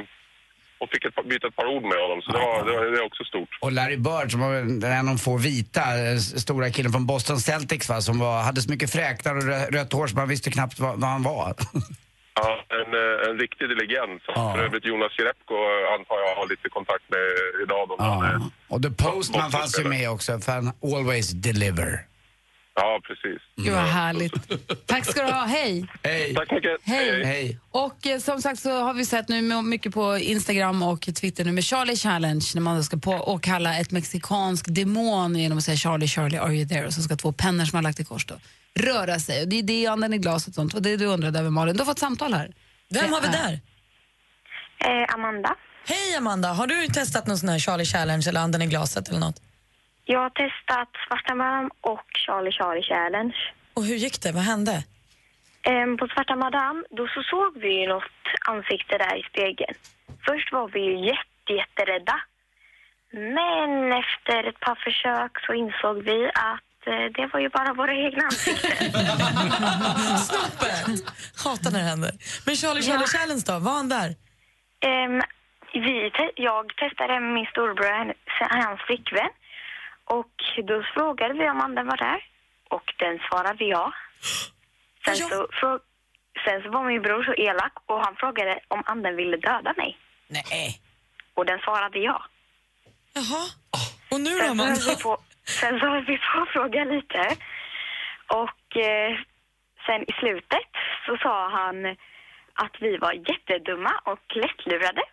och 0.82 0.90
fick 0.94 1.06
ett, 1.06 1.16
par- 1.16 1.24
byta 1.24 1.48
ett 1.48 1.56
par 1.56 1.66
ord 1.76 1.84
med 1.92 2.00
honom. 2.06 2.22
Så 2.22 2.32
det, 2.32 2.40
var, 2.40 2.66
det, 2.66 2.72
var, 2.78 2.86
det 2.86 2.98
är 2.98 3.06
också 3.06 3.24
stort. 3.24 3.50
Och 3.62 3.72
Larry 3.72 3.98
Bird 3.98 4.32
som 4.32 4.40
var 4.42 4.54
en 4.86 5.00
av 5.10 5.16
de 5.16 5.18
få 5.18 5.38
vita, 5.38 5.82
eh, 6.06 6.18
stora 6.18 6.70
killen 6.70 6.92
från 6.92 7.06
Boston 7.06 7.40
Celtics 7.40 7.90
va, 7.90 8.02
som 8.02 8.20
var, 8.20 8.42
hade 8.44 8.62
så 8.62 8.72
mycket 8.72 8.92
fräknar 8.92 9.36
och 9.36 9.44
rö- 9.44 9.72
rött 9.72 9.94
hår 9.94 10.08
så 10.08 10.16
man 10.16 10.28
visste 10.30 10.52
knappt 10.52 10.80
vad, 10.80 11.00
vad 11.00 11.10
han 11.10 11.24
var. 11.24 11.56
Ja, 12.36 12.64
en, 12.70 12.94
eh, 12.94 13.30
en 13.30 13.40
riktig 13.40 13.68
legend 13.68 14.22
som 14.26 14.34
Ja. 14.36 14.54
för 14.56 14.64
övrigt 14.64 14.86
Jonas 14.86 15.12
Jerebko 15.20 15.54
eh, 15.54 15.94
antar 15.94 16.16
jag 16.28 16.36
har 16.36 16.48
lite 16.50 16.70
kontakt 16.70 17.04
med 17.10 17.20
idag. 17.64 17.88
Då, 17.90 17.96
ja. 18.00 18.40
Och 18.68 18.82
The 18.84 18.90
Postman 18.92 19.52
fanns 19.52 19.80
ju 19.80 19.84
med 19.84 20.10
också, 20.10 20.40
för 20.40 20.52
han 20.52 20.72
always 20.96 21.32
deliver. 21.32 22.00
Ja, 22.76 23.00
precis. 23.08 23.42
Gud 23.56 23.74
vad 23.74 23.84
härligt. 23.84 24.34
Tack 24.88 25.06
ska 25.06 25.24
du 25.26 25.32
ha. 25.32 25.46
Hej. 25.46 25.86
Hej! 26.04 26.36
Tack 26.36 26.48
så 26.50 26.56
mycket. 26.56 26.72
Hej. 26.84 27.24
Hej! 27.26 27.60
Och 27.72 28.08
eh, 28.08 28.20
som 28.20 28.42
sagt 28.42 28.60
så 28.62 28.82
har 28.84 28.94
vi 28.94 29.06
sett 29.06 29.28
nu 29.30 29.42
med- 29.42 29.64
mycket 29.64 29.94
på 29.94 30.18
Instagram 30.18 30.84
och 30.84 31.02
Twitter 31.16 31.46
nu 31.46 31.52
med 31.52 31.64
Charlie 31.64 31.96
Challenge 31.96 32.46
när 32.54 32.62
man 32.62 32.84
ska 32.84 32.98
på 32.98 33.12
och 33.12 33.44
kalla 33.44 33.78
ett 33.80 33.92
mexikansk 33.92 34.66
demon 34.68 35.36
genom 35.36 35.58
att 35.58 35.64
säga 35.64 35.78
Charlie, 35.78 36.08
Charlie, 36.08 36.38
are 36.38 36.54
you 36.54 36.68
there? 36.68 36.86
Och 36.88 36.94
så 36.94 37.02
ska 37.02 37.16
två 37.16 37.32
pennor 37.32 37.66
som 37.66 37.76
har 37.76 37.84
lagt 37.84 38.00
i 38.00 38.04
kors 38.06 38.26
då 38.26 38.36
röra 38.80 39.20
sig. 39.20 39.42
Och 39.42 39.48
det 39.48 39.60
är 39.60 39.64
det 39.64 39.88
anden 39.88 40.14
i 40.14 40.18
glaset 40.18 40.48
och 40.48 40.56
sånt. 40.56 40.74
Och 40.74 40.82
det 40.82 40.98
du 40.98 41.06
undrade 41.06 41.40
över 41.40 41.50
Malin. 41.50 41.74
Du 41.76 41.80
har 41.82 41.86
fått 41.86 42.00
samtal 42.00 42.34
här. 42.34 42.52
Vem 42.90 43.14
har 43.14 43.22
vi 43.22 43.28
är- 43.28 43.32
där? 43.32 43.60
Eh, 45.04 45.14
Amanda. 45.14 45.56
Hej 45.88 46.16
Amanda, 46.18 46.54
har 46.54 46.68
du 46.68 46.88
testat 46.88 47.28
någon 47.28 47.38
sån 47.38 47.50
här 47.50 47.60
Charlie 47.60 47.86
Challenge 47.86 48.26
eller 48.30 48.40
anden 48.42 48.62
i 48.62 48.68
glaset 48.68 49.10
eller 49.10 49.20
något? 49.20 49.42
Jag 50.14 50.20
har 50.20 50.30
testat 50.30 50.90
Svarta 51.08 51.36
Madame 51.36 51.70
och 51.82 52.06
Charlie 52.26 52.52
Charlie 52.52 52.84
Challenge. 52.92 53.36
Och 53.74 53.84
hur 53.86 53.96
gick 53.96 54.22
det? 54.24 54.32
Vad 54.32 54.44
hände? 54.44 54.84
Ehm, 55.64 55.98
på 55.98 56.08
Svarta 56.08 56.36
Madame 56.36 56.84
då 56.98 57.08
så 57.08 57.24
såg 57.24 57.52
vi 57.62 57.72
ju 57.82 57.88
något 57.88 58.22
ansikte 58.48 58.98
där 58.98 59.16
i 59.20 59.24
spegeln. 59.32 59.76
Först 60.28 60.52
var 60.52 60.68
vi 60.68 60.80
ju 60.80 61.06
jätte, 61.12 61.52
jätterädda. 61.62 62.16
Men 63.40 63.72
efter 64.04 64.44
ett 64.50 64.60
par 64.60 64.76
försök 64.86 65.46
så 65.46 65.54
insåg 65.54 65.96
vi 66.04 66.26
att 66.52 66.80
eh, 66.88 67.06
det 67.18 67.26
var 67.34 67.40
ju 67.40 67.50
bara 67.50 67.74
våra 67.74 67.94
egna 68.06 68.24
ansikten. 68.24 68.92
Snoppen! 70.30 70.98
Hatar 71.46 71.72
när 71.72 71.80
det 71.80 71.86
händer. 71.94 72.12
Men 72.46 72.56
Charlie 72.56 72.82
Charlie 72.82 73.08
Ja. 73.12 73.18
Challenge 73.20 73.44
då, 73.48 73.60
var 73.60 73.72
han 73.72 73.90
där? 73.90 74.10
Ehm, 74.90 75.22
vi 75.74 76.12
te- 76.18 76.36
jag 76.48 76.64
testade 76.82 77.14
med 77.20 77.34
min 77.34 77.46
storbror, 77.46 77.94
hennes- 78.00 78.18
hans 78.66 78.82
flickvän. 78.88 79.30
Och 80.18 80.36
då 80.70 80.84
frågade 80.94 81.34
vi 81.34 81.50
om 81.50 81.62
anden 81.62 81.88
var 81.88 81.98
där. 81.98 82.20
Och 82.70 82.94
den 82.98 83.20
svarade 83.30 83.66
ja. 83.66 83.94
Sen, 85.06 85.16
Ja. 85.20 85.28
så, 85.30 85.48
frå- 85.60 85.80
sen 86.46 86.62
så 86.64 86.70
var 86.72 86.84
min 86.84 87.02
bror 87.02 87.24
så 87.24 87.34
elak 87.34 87.74
och 87.86 88.06
han 88.06 88.16
frågade 88.16 88.60
om 88.68 88.84
anden 88.86 89.16
ville 89.16 89.38
döda 89.38 89.74
mig. 89.78 89.98
Nej. 90.28 90.80
Och 91.34 91.46
den 91.46 91.60
svarade 91.60 92.00
ja. 92.00 92.26
Jaha. 93.14 93.44
Och 94.12 94.22
nu 94.22 94.30
då 94.30 94.38
Sen 94.38 94.46
så 94.48 94.52
Amanda? 94.52 94.74
höll 94.74 94.96
vi 94.96 95.04
på, 95.04 95.18
sen 95.46 95.80
så 95.80 95.86
höll 95.88 96.06
vi 96.06 96.18
på 96.18 96.40
att 96.42 96.50
fråga 96.50 96.84
lite. 96.84 97.22
Och 98.28 98.78
eh, 98.78 99.12
sen 99.86 100.02
i 100.10 100.14
slutet 100.20 100.70
så 101.06 101.18
sa 101.18 101.50
han 101.50 101.86
att 102.64 102.76
vi 102.80 102.98
var 102.98 103.14
jättedumma 103.14 103.94
och 104.04 104.20
lättlurade. 104.36 105.04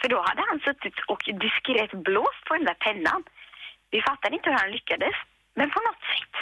För 0.00 0.08
då 0.08 0.22
hade 0.22 0.42
han 0.48 0.60
suttit 0.60 0.94
och 1.08 1.22
diskret 1.44 1.92
blåst 1.92 2.44
på 2.46 2.54
den 2.54 2.64
där 2.64 2.74
pennan. 2.74 3.22
Vi 3.94 4.00
fattade 4.08 4.34
inte 4.36 4.48
hur 4.50 4.58
han 4.58 4.70
lyckades, 4.70 5.14
men 5.56 5.70
på 5.70 5.80
något 5.86 6.02
sätt. 6.12 6.34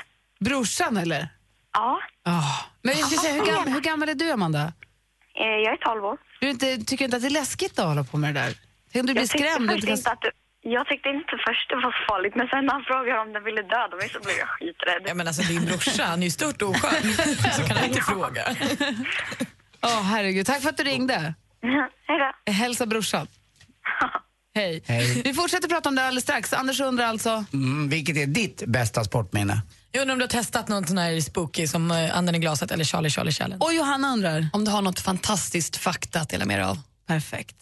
Brorsan 0.46 0.96
eller? 0.96 1.28
Ja, 1.72 2.00
Oh. 2.26 2.60
Men 2.82 2.98
jag 2.98 3.08
ska 3.08 3.20
säga, 3.20 3.34
hur, 3.34 3.50
gam- 3.52 3.68
hur 3.74 3.80
gammal 3.80 4.08
är 4.08 4.14
du 4.14 4.30
Amanda? 4.30 4.72
eh, 5.34 5.46
jag 5.64 5.72
är 5.72 5.76
12 5.76 6.04
år. 6.04 6.18
Du 6.40 6.50
inte, 6.50 6.76
tycker 6.78 7.04
inte 7.04 7.16
att 7.16 7.22
det 7.22 7.28
är 7.28 7.38
läskigt 7.42 7.78
att 7.78 7.84
hålla 7.86 8.04
på 8.04 8.16
med 8.16 8.34
det 8.34 8.40
där? 8.40 8.52
Tänk 8.92 9.02
om 9.02 9.06
du 9.06 9.12
blir 9.12 9.22
Jag 9.22 9.30
tyckte 9.30 9.48
skrämd. 9.50 9.70
inte 9.70 9.86
kan- 9.86 10.12
att 10.12 10.20
det, 10.22 10.30
jag 10.60 10.86
tyckte 10.86 11.08
inte 11.08 11.34
först 11.46 11.68
det 11.68 11.74
var 11.74 11.82
så 11.82 11.92
farligt, 12.08 12.34
men 12.34 12.48
sen 12.48 12.66
när 12.66 12.72
han 12.72 12.84
frågade 12.84 13.20
om 13.20 13.32
den 13.32 13.44
ville 13.44 13.62
döda 13.62 13.96
mig 13.96 14.08
så 14.08 14.20
blev 14.20 14.36
jag 14.38 14.48
skiträdd. 14.48 15.02
Ja 15.06 15.14
men 15.14 15.26
alltså 15.26 15.42
din 15.42 15.64
brorsa, 15.66 16.04
han 16.04 16.20
är 16.20 16.24
ju 16.24 16.30
stört 16.30 16.62
oskön. 16.62 17.12
Så 17.56 17.62
kan 17.68 17.76
han 17.76 17.84
inte 17.86 18.00
fråga. 18.02 18.44
Åh 19.82 20.02
herregud, 20.02 20.46
tack 20.46 20.62
för 20.62 20.68
att 20.68 20.76
du 20.76 20.84
ringde. 20.84 21.14
Hej 22.08 22.18
då. 22.46 22.52
Hälsa 22.52 22.86
brorsan. 22.86 23.26
Hej. 24.54 24.82
Hej. 24.86 25.22
Vi 25.24 25.34
fortsätter 25.34 25.68
prata 25.68 25.88
om 25.88 25.94
det 25.94 26.02
alldeles 26.02 26.24
strax. 26.24 26.52
Anders 26.52 26.80
undrar 26.80 27.04
alltså... 27.04 27.44
Mm, 27.52 27.88
vilket 27.88 28.16
är 28.16 28.26
ditt 28.26 28.62
bästa 28.66 29.04
sportminne? 29.04 29.62
Jag 29.92 30.00
undrar 30.00 30.12
om 30.12 30.18
du 30.18 30.24
har 30.24 30.28
testat 30.28 30.68
någon 30.68 30.86
sån 30.86 30.98
här 30.98 31.20
spooky 31.20 31.66
som 31.66 31.90
eh, 31.90 32.16
anden 32.16 32.34
i 32.34 32.38
glaset 32.38 32.70
eller 32.70 32.84
Charlie 32.84 33.10
Charlie 33.10 33.32
Challenge? 33.32 33.64
Och 33.64 33.74
Johanna 33.74 34.12
undrar. 34.12 34.48
Om 34.52 34.64
du 34.64 34.70
har 34.70 34.82
något 34.82 35.00
fantastiskt 35.00 35.76
fakta 35.76 36.20
att 36.20 36.28
dela 36.28 36.44
med 36.44 36.58
dig 36.58 36.64
av. 36.66 36.78
Perfekt. 37.06 37.56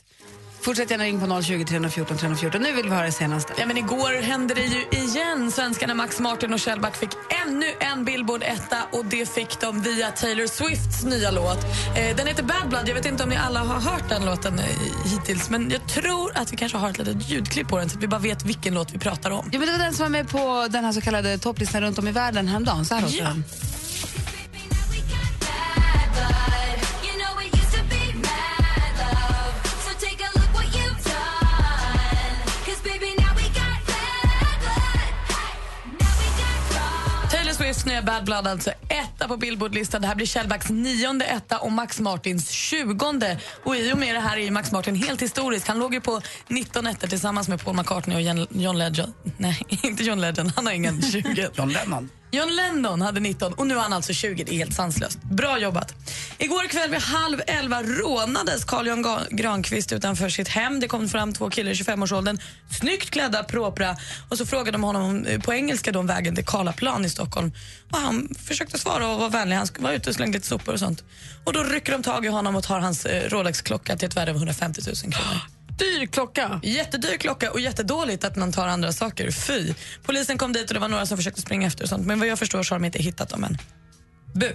Fortsätt 0.68 0.90
gärna 0.90 1.04
ring 1.04 1.20
på 1.20 1.42
020 1.42 1.64
314 1.64 2.16
314. 2.16 2.62
Nu 2.62 2.72
vill 2.72 2.84
vi 2.84 2.90
höra 2.94 3.06
det 3.06 3.12
senaste. 3.12 3.52
Ja, 3.58 3.66
men 3.66 3.76
igår 3.76 4.22
hände 4.22 4.54
det 4.54 4.62
ju 4.62 4.84
igen. 4.90 5.50
Svenskarna 5.50 5.94
Max 5.94 6.20
Martin 6.20 6.52
och 6.52 6.62
Shellback 6.62 6.96
fick 6.96 7.10
ännu 7.46 7.66
en 7.80 8.04
Billboard-etta 8.04 8.76
och 8.92 9.04
det 9.04 9.28
fick 9.28 9.60
de 9.60 9.82
via 9.82 10.10
Taylor 10.10 10.46
Swifts 10.46 11.04
nya 11.04 11.30
låt. 11.30 11.64
Eh, 11.96 12.16
den 12.16 12.26
heter 12.26 12.42
Bad 12.42 12.68
Blood. 12.68 12.88
Jag 12.88 12.94
vet 12.94 13.06
inte 13.06 13.22
om 13.22 13.28
ni 13.28 13.36
alla 13.36 13.60
har 13.60 13.80
hört 13.80 14.08
den 14.08 14.24
låten 14.24 14.58
eh, 14.58 14.64
hittills 15.04 15.50
men 15.50 15.70
jag 15.70 15.88
tror 15.88 16.32
att 16.36 16.52
vi 16.52 16.56
kanske 16.56 16.78
har 16.78 16.90
ett 16.90 16.98
litet 16.98 17.30
ljudklipp 17.30 17.68
på 17.68 17.78
den 17.78 17.88
så 17.90 17.96
att 17.96 18.02
vi 18.02 18.08
bara 18.08 18.20
vet 18.20 18.44
vilken 18.44 18.74
låt 18.74 18.94
vi 18.94 18.98
pratar 18.98 19.30
om. 19.30 19.48
Ja, 19.52 19.58
men 19.58 19.68
det 19.68 19.72
var 19.72 19.84
den 19.84 19.94
som 19.94 20.02
var 20.04 20.10
med 20.10 20.28
på 20.28 20.66
den 20.70 20.84
här 20.84 20.92
så 20.92 21.00
kallade 21.00 21.38
topplistan 21.38 21.80
runt 21.80 21.98
om 21.98 22.08
i 22.08 22.12
världen 22.12 22.48
häromdagen. 22.48 22.84
Så 22.84 22.94
här 22.94 23.02
låter 23.02 23.18
Ja. 23.18 23.24
den. 23.24 23.44
Taylor 37.84 38.06
Bad 38.06 38.24
Blood 38.24 38.46
alltså 38.46 38.70
etta 38.88 39.28
på 39.28 39.36
Billboardlistan. 39.36 40.02
Det 40.02 40.08
här 40.08 40.14
blir 40.14 40.26
Shellbacks 40.26 40.70
nionde 40.70 41.24
etta 41.24 41.58
och 41.58 41.72
Max 41.72 42.00
Martins 42.00 42.50
tjugonde. 42.50 43.38
Och 43.64 43.76
i 43.76 43.92
och 43.92 43.98
med 43.98 44.14
det 44.14 44.20
här 44.20 44.36
är 44.36 44.50
Max 44.50 44.72
Martin 44.72 44.94
helt 44.94 45.22
historisk. 45.22 45.68
Han 45.68 45.78
låg 45.78 45.94
ju 45.94 46.00
på 46.00 46.20
19 46.48 46.86
ettor 46.86 47.08
tillsammans 47.08 47.48
med 47.48 47.64
Paul 47.64 47.76
McCartney 47.76 48.16
och 48.16 48.46
John 48.50 48.78
Legend. 48.78 49.12
Nej, 49.36 49.62
inte 49.82 50.02
John 50.02 50.20
Legend. 50.20 50.52
Han 50.56 50.66
har 50.66 50.72
ingen 50.72 51.02
20. 51.02 51.48
John 51.54 51.68
Lennon. 51.68 52.10
John 52.30 52.56
Lennon 52.56 53.02
hade 53.02 53.20
19 53.20 53.52
och 53.52 53.66
nu 53.66 53.74
har 53.74 53.82
han 53.82 53.92
alltså 53.92 54.12
20. 54.12 54.44
Det 54.44 54.54
är 54.54 54.56
helt 54.56 54.74
sanslöst. 54.74 55.22
Bra 55.22 55.58
jobbat. 55.58 55.94
Igår 56.38 56.68
kväll 56.68 56.90
vid 56.90 57.00
halv 57.00 57.40
elva 57.46 57.82
rånades 57.82 58.64
Carl 58.64 58.86
Jan 58.86 59.20
Granqvist 59.30 59.92
utanför 59.92 60.28
sitt 60.28 60.48
hem. 60.48 60.80
Det 60.80 60.88
kom 60.88 61.08
fram 61.08 61.32
två 61.32 61.50
killar 61.50 61.70
i 61.70 61.74
25-årsåldern, 61.74 62.38
snyggt 62.80 63.10
klädda, 63.10 63.44
propra. 63.44 63.96
Och 64.28 64.38
så 64.38 64.46
frågade 64.46 64.70
de 64.70 64.84
honom 64.84 65.02
om, 65.02 65.26
eh, 65.26 65.40
på 65.40 65.54
engelska 65.54 65.92
då 65.92 66.00
om 66.00 66.06
vägen 66.06 66.34
till 66.34 66.44
Karlaplan 66.44 67.04
i 67.04 67.10
Stockholm. 67.10 67.52
Och 67.90 67.98
han 67.98 68.28
försökte 68.46 68.78
svara 68.78 69.08
och 69.08 69.20
var 69.20 69.30
vänlig. 69.30 69.56
Han 69.56 69.68
var 69.78 69.92
ute 69.92 70.10
och 70.10 70.16
slängde 70.16 70.38
lite 70.38 70.48
sopor 70.48 70.72
och 70.72 70.80
sånt. 70.80 71.04
Och 71.44 71.52
då 71.52 71.62
rycker 71.62 71.92
de 71.92 72.02
tag 72.02 72.24
i 72.24 72.28
honom 72.28 72.56
och 72.56 72.64
tar 72.64 72.80
hans 72.80 73.06
eh, 73.06 73.28
Rolex-klocka 73.30 73.96
till 73.96 74.08
ett 74.08 74.16
värde 74.16 74.30
av 74.30 74.36
150 74.36 74.80
000 74.86 75.12
kronor. 75.12 75.40
Dyr 75.78 76.06
klocka. 76.06 76.60
Jättedyr 76.62 77.16
klocka 77.16 77.52
och 77.52 77.60
jättedåligt 77.60 78.24
att 78.24 78.36
man 78.36 78.52
tar 78.52 78.66
andra 78.66 78.92
saker. 78.92 79.30
Fy. 79.30 79.74
Polisen 80.02 80.38
kom 80.38 80.52
dit 80.52 80.70
och 80.70 80.74
det 80.74 80.80
var 80.80 80.88
några 80.88 81.06
som 81.06 81.16
försökte 81.16 81.40
springa 81.40 81.66
efter 81.66 81.82
och 81.82 81.88
sånt. 81.88 82.06
Men 82.06 82.18
vad 82.18 82.28
jag 82.28 82.38
förstår 82.38 82.62
så 82.62 82.74
har 82.74 82.78
de 82.78 82.84
inte 82.84 83.02
hittat 83.02 83.28
dem 83.28 83.44
än. 83.44 83.58
Bu. 84.34 84.52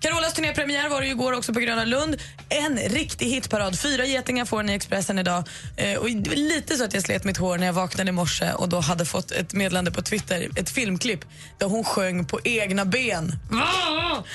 Carolas 0.00 0.34
turnépremiär 0.34 0.88
var 0.88 1.00
det 1.00 1.06
ju 1.06 1.12
igår 1.12 1.32
också 1.32 1.52
på 1.52 1.60
Gröna 1.60 1.84
Lund. 1.84 2.16
En 2.48 2.78
riktig 2.78 3.26
hitparad. 3.26 3.78
Fyra 3.78 4.04
getingar 4.04 4.44
får 4.44 4.62
den 4.62 4.70
i 4.70 4.74
Expressen 4.74 5.18
idag. 5.18 5.44
Eh, 5.76 5.98
och 5.98 6.10
det 6.10 6.30
var 6.30 6.36
lite 6.36 6.76
så 6.76 6.84
att 6.84 6.94
jag 6.94 7.02
slet 7.02 7.24
mitt 7.24 7.36
hår 7.36 7.58
när 7.58 7.66
jag 7.66 7.72
vaknade 7.72 8.08
i 8.08 8.12
morse 8.12 8.52
och 8.52 8.68
då 8.68 8.80
hade 8.80 9.04
fått 9.04 9.30
ett 9.30 9.52
meddelande 9.52 9.90
på 9.90 10.02
Twitter, 10.02 10.48
ett 10.56 10.70
filmklipp 10.70 11.24
där 11.58 11.66
hon 11.66 11.84
sjöng 11.84 12.24
på 12.24 12.40
egna 12.44 12.84
ben. 12.84 13.32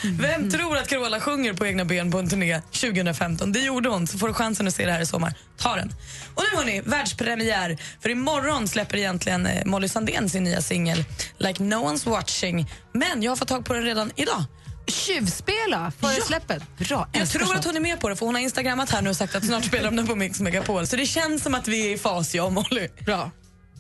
Vem 0.04 0.52
tror 0.52 0.78
att 0.78 0.88
Carola 0.88 1.20
sjunger 1.20 1.54
på 1.54 1.66
egna 1.66 1.86
ben 1.86 2.12
på 2.12 2.20
en 2.20 2.30
turné 2.30 2.62
2015? 2.62 3.52
Det 3.52 3.60
gjorde 3.60 3.90
hon, 3.90 4.08
så 4.08 4.18
får 4.18 4.28
du 4.28 4.34
chansen 4.34 4.68
att 4.68 4.76
se 4.76 4.86
det 4.86 4.92
här 4.92 5.02
i 5.02 5.06
sommar. 5.06 5.34
Ta 5.58 5.76
den. 5.76 5.94
Och 6.36 6.44
nu 6.52 6.58
hörni, 6.58 6.82
världspremiär. 6.86 7.78
För 8.02 8.10
imorgon 8.10 8.68
släpper 8.68 8.98
egentligen 8.98 9.46
eh, 9.46 9.66
Molly 9.66 9.88
Sandén 9.88 10.30
sin 10.30 10.44
nya 10.44 10.62
singel 10.62 11.06
Like 11.38 11.64
No 11.64 11.76
One's 11.76 12.10
Watching. 12.10 12.70
Men 12.92 13.24
jag 13.24 13.32
har 13.32 13.36
fått 13.36 13.48
tag 13.48 13.66
på 13.66 13.74
den 13.74 13.84
redan 13.84 14.12
idag. 14.16 14.44
Tjuvspela 14.88 15.92
före 16.00 16.14
Ja. 16.18 16.24
släppet. 16.26 16.64
Bra, 16.78 17.08
Jag 17.12 17.30
tror 17.30 17.46
sånt. 17.46 17.60
att 17.60 17.66
hon 17.66 17.76
är 17.76 17.80
med 17.80 18.00
på 18.00 18.10
det 18.10 18.16
för 18.16 18.26
hon 18.26 18.36
har 18.36 18.42
instagrammat 18.42 18.90
här 18.92 19.02
nu 19.02 19.10
och 19.10 19.16
sagt 19.16 19.36
att 19.36 19.46
snart 19.46 19.66
spelar 19.66 19.84
de 19.86 19.96
den 19.96 20.08
på 20.08 20.16
Mix 20.16 20.40
Megapol. 20.40 20.88
Så 20.88 20.96
det 20.96 21.06
känns 21.06 21.44
som 21.44 21.56
att 21.56 21.68
vi 21.68 21.88
är 21.92 21.96
i 21.96 21.98
fas, 21.98 22.36
jag 22.36 22.46
och 22.46 22.54
Molly. 22.54 22.88
Bra. 23.06 23.32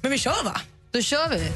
Men 0.01 0.11
vi 0.11 0.17
kör 0.17 0.43
va? 0.45 0.61
Då 0.91 1.01
kör 1.01 1.29
vi. 1.29 1.51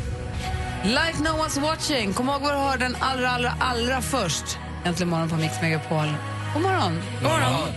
Like 0.83 1.19
no 1.19 1.27
one's 1.29 1.59
watching. 1.61 2.13
Kom 2.13 2.29
ihåg 2.29 2.41
var 2.41 2.51
du 2.51 2.57
hör 2.57 2.77
den 2.77 2.95
allra, 2.99 3.29
allra, 3.29 3.53
allra 3.59 4.01
först. 4.01 4.57
Äntligen 4.85 5.09
morgon 5.09 5.29
på 5.29 5.35
Mix 5.35 5.61
Megapol. 5.61 6.13
God 6.53 6.61
morgon. 6.63 7.01
God 7.21 7.23
morgon. 7.31 7.51
Molly 7.53 7.71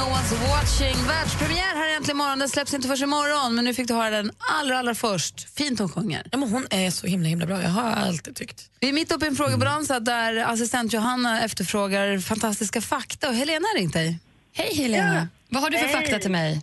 no 0.00 0.06
one's 0.16 0.32
watching. 0.54 0.96
Världspremiär 1.14 1.74
här 1.80 1.96
äntligen 1.96 2.16
morgon. 2.16 2.38
Den 2.38 2.48
släpps 2.48 2.74
inte 2.74 2.88
förrän 2.88 3.02
imorgon, 3.02 3.54
men 3.54 3.64
nu 3.64 3.74
fick 3.74 3.88
du 3.88 3.94
höra 3.94 4.10
den 4.10 4.30
allra, 4.58 4.78
allra 4.78 4.94
först. 4.94 5.36
Fint 5.58 5.78
hon 5.78 5.88
sjunger. 5.88 6.22
Ja, 6.32 6.38
men 6.38 6.48
hon 6.48 6.64
är 6.70 6.90
så 6.90 7.06
himla 7.06 7.28
himla 7.28 7.46
bra, 7.46 7.58
jag 7.62 7.74
har 7.80 7.90
alltid 8.08 8.36
tyckt. 8.36 8.58
Vi 8.80 8.88
är 8.88 8.92
mitt 8.92 9.12
uppe 9.14 9.24
i 9.26 9.28
en 9.28 9.34
frågebonanza 9.34 10.00
där 10.00 10.32
assistent 10.52 10.92
Johanna 10.92 11.30
efterfrågar 11.46 12.18
fantastiska 12.18 12.80
fakta 12.80 13.28
och 13.28 13.34
Helena 13.34 13.64
har 13.70 13.78
ringt 13.80 13.92
dig. 13.92 14.18
Hej 14.60 14.70
Helena. 14.82 15.28
Vad 15.48 15.62
har 15.62 15.70
du 15.70 15.78
för 15.78 15.86
Hej. 15.86 15.96
fakta 15.98 16.18
till 16.18 16.30
mig? 16.30 16.60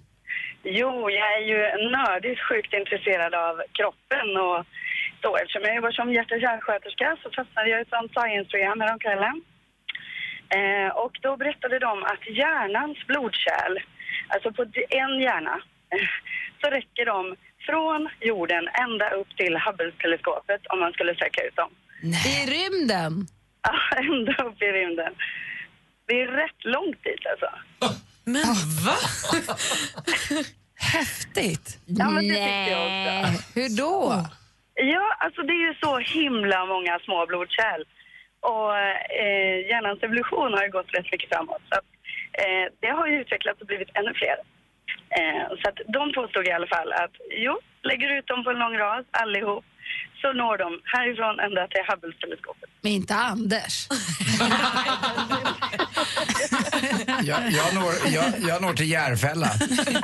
Jo, 0.79 0.91
jag 1.19 1.27
är 1.37 1.43
ju 1.51 1.59
nördigt 1.97 2.39
sjukt 2.47 2.73
intresserad 2.81 3.33
av 3.47 3.53
kroppen 3.77 4.27
och 4.45 4.59
så. 5.21 5.29
Eftersom 5.41 5.63
jag 5.67 5.75
jobbar 5.75 5.91
som 5.99 6.13
hjärt 6.13 6.31
och 6.35 6.41
kärlsköterska 6.45 7.07
så 7.21 7.27
fastnade 7.37 7.67
jag 7.69 7.79
i 7.79 7.83
ett 7.85 8.11
science-program 8.17 8.77
häromkvällen. 8.83 9.35
Eh, 10.49 10.89
och 10.95 11.17
då 11.21 11.37
berättade 11.37 11.79
de 11.79 12.03
att 12.03 12.29
hjärnans 12.29 12.97
blodkärl, 13.07 13.77
alltså 14.27 14.51
på 14.51 14.61
en 14.89 15.19
hjärna, 15.19 15.61
så 16.61 16.69
räcker 16.69 17.05
de 17.05 17.35
från 17.65 18.09
jorden 18.19 18.67
ända 18.67 19.09
upp 19.09 19.37
till 19.37 19.55
Hubble-teleskopet 19.57 20.61
om 20.69 20.79
man 20.79 20.93
skulle 20.93 21.15
sträcka 21.15 21.41
ut 21.43 21.55
dem. 21.55 21.69
I 22.03 22.37
rymden? 22.55 23.27
Ja, 23.63 23.97
ända 23.97 24.43
upp 24.43 24.61
i 24.61 24.65
rymden. 24.65 25.13
Det 26.07 26.21
är 26.21 26.27
rätt 26.27 26.65
långt 26.65 27.03
dit 27.03 27.25
alltså. 27.31 27.49
Men 28.23 28.43
va? 28.85 28.95
Häftigt. 30.79 31.79
Ja, 31.85 32.09
men 32.09 32.27
det 32.27 32.33
tyckte 32.33 32.71
jag 32.71 32.85
också. 32.85 33.43
Hur 33.59 33.77
då? 33.77 34.25
Ja, 34.73 35.15
alltså 35.19 35.41
det 35.41 35.53
är 35.53 35.67
ju 35.67 35.75
så 35.81 35.97
himla 35.97 36.65
många 36.65 36.99
små 36.99 37.25
blodkärl. 37.25 37.83
Och 38.41 38.77
eh, 39.23 39.55
hjärnans 39.69 40.03
evolution 40.03 40.53
har 40.53 40.63
ju 40.63 40.71
gått 40.71 40.93
rätt 40.93 41.11
mycket 41.11 41.29
framåt. 41.29 41.61
Så 41.69 41.75
att, 41.79 41.87
eh, 42.41 42.65
det 42.81 42.91
har 42.97 43.07
ju 43.07 43.21
utvecklats 43.21 43.61
och 43.61 43.67
blivit 43.67 43.89
ännu 43.93 44.13
fler. 44.13 44.37
Eh, 45.17 45.47
så 45.59 45.69
att 45.69 45.79
de 45.87 46.13
påstod 46.13 46.47
i 46.47 46.51
alla 46.51 46.67
fall 46.67 46.93
att 46.93 47.15
jo, 47.45 47.59
lägger 47.83 48.07
du 48.09 48.17
ut 48.19 48.27
dem 48.27 48.43
på 48.43 48.49
en 48.49 48.59
lång 48.59 48.77
rad 48.77 49.05
allihop 49.11 49.65
så 50.21 50.33
når 50.33 50.57
de 50.57 50.81
härifrån 50.83 51.39
ända 51.39 51.67
till 51.67 51.81
Hubble-teleskopet. 51.89 52.69
Men 52.81 52.91
inte 52.91 53.15
Anders. 53.15 53.87
Jag, 57.23 57.51
jag, 57.51 57.75
når, 57.75 57.93
jag, 58.13 58.25
jag 58.49 58.61
når 58.61 58.73
till 58.73 58.91
Järfälla. 58.91 59.47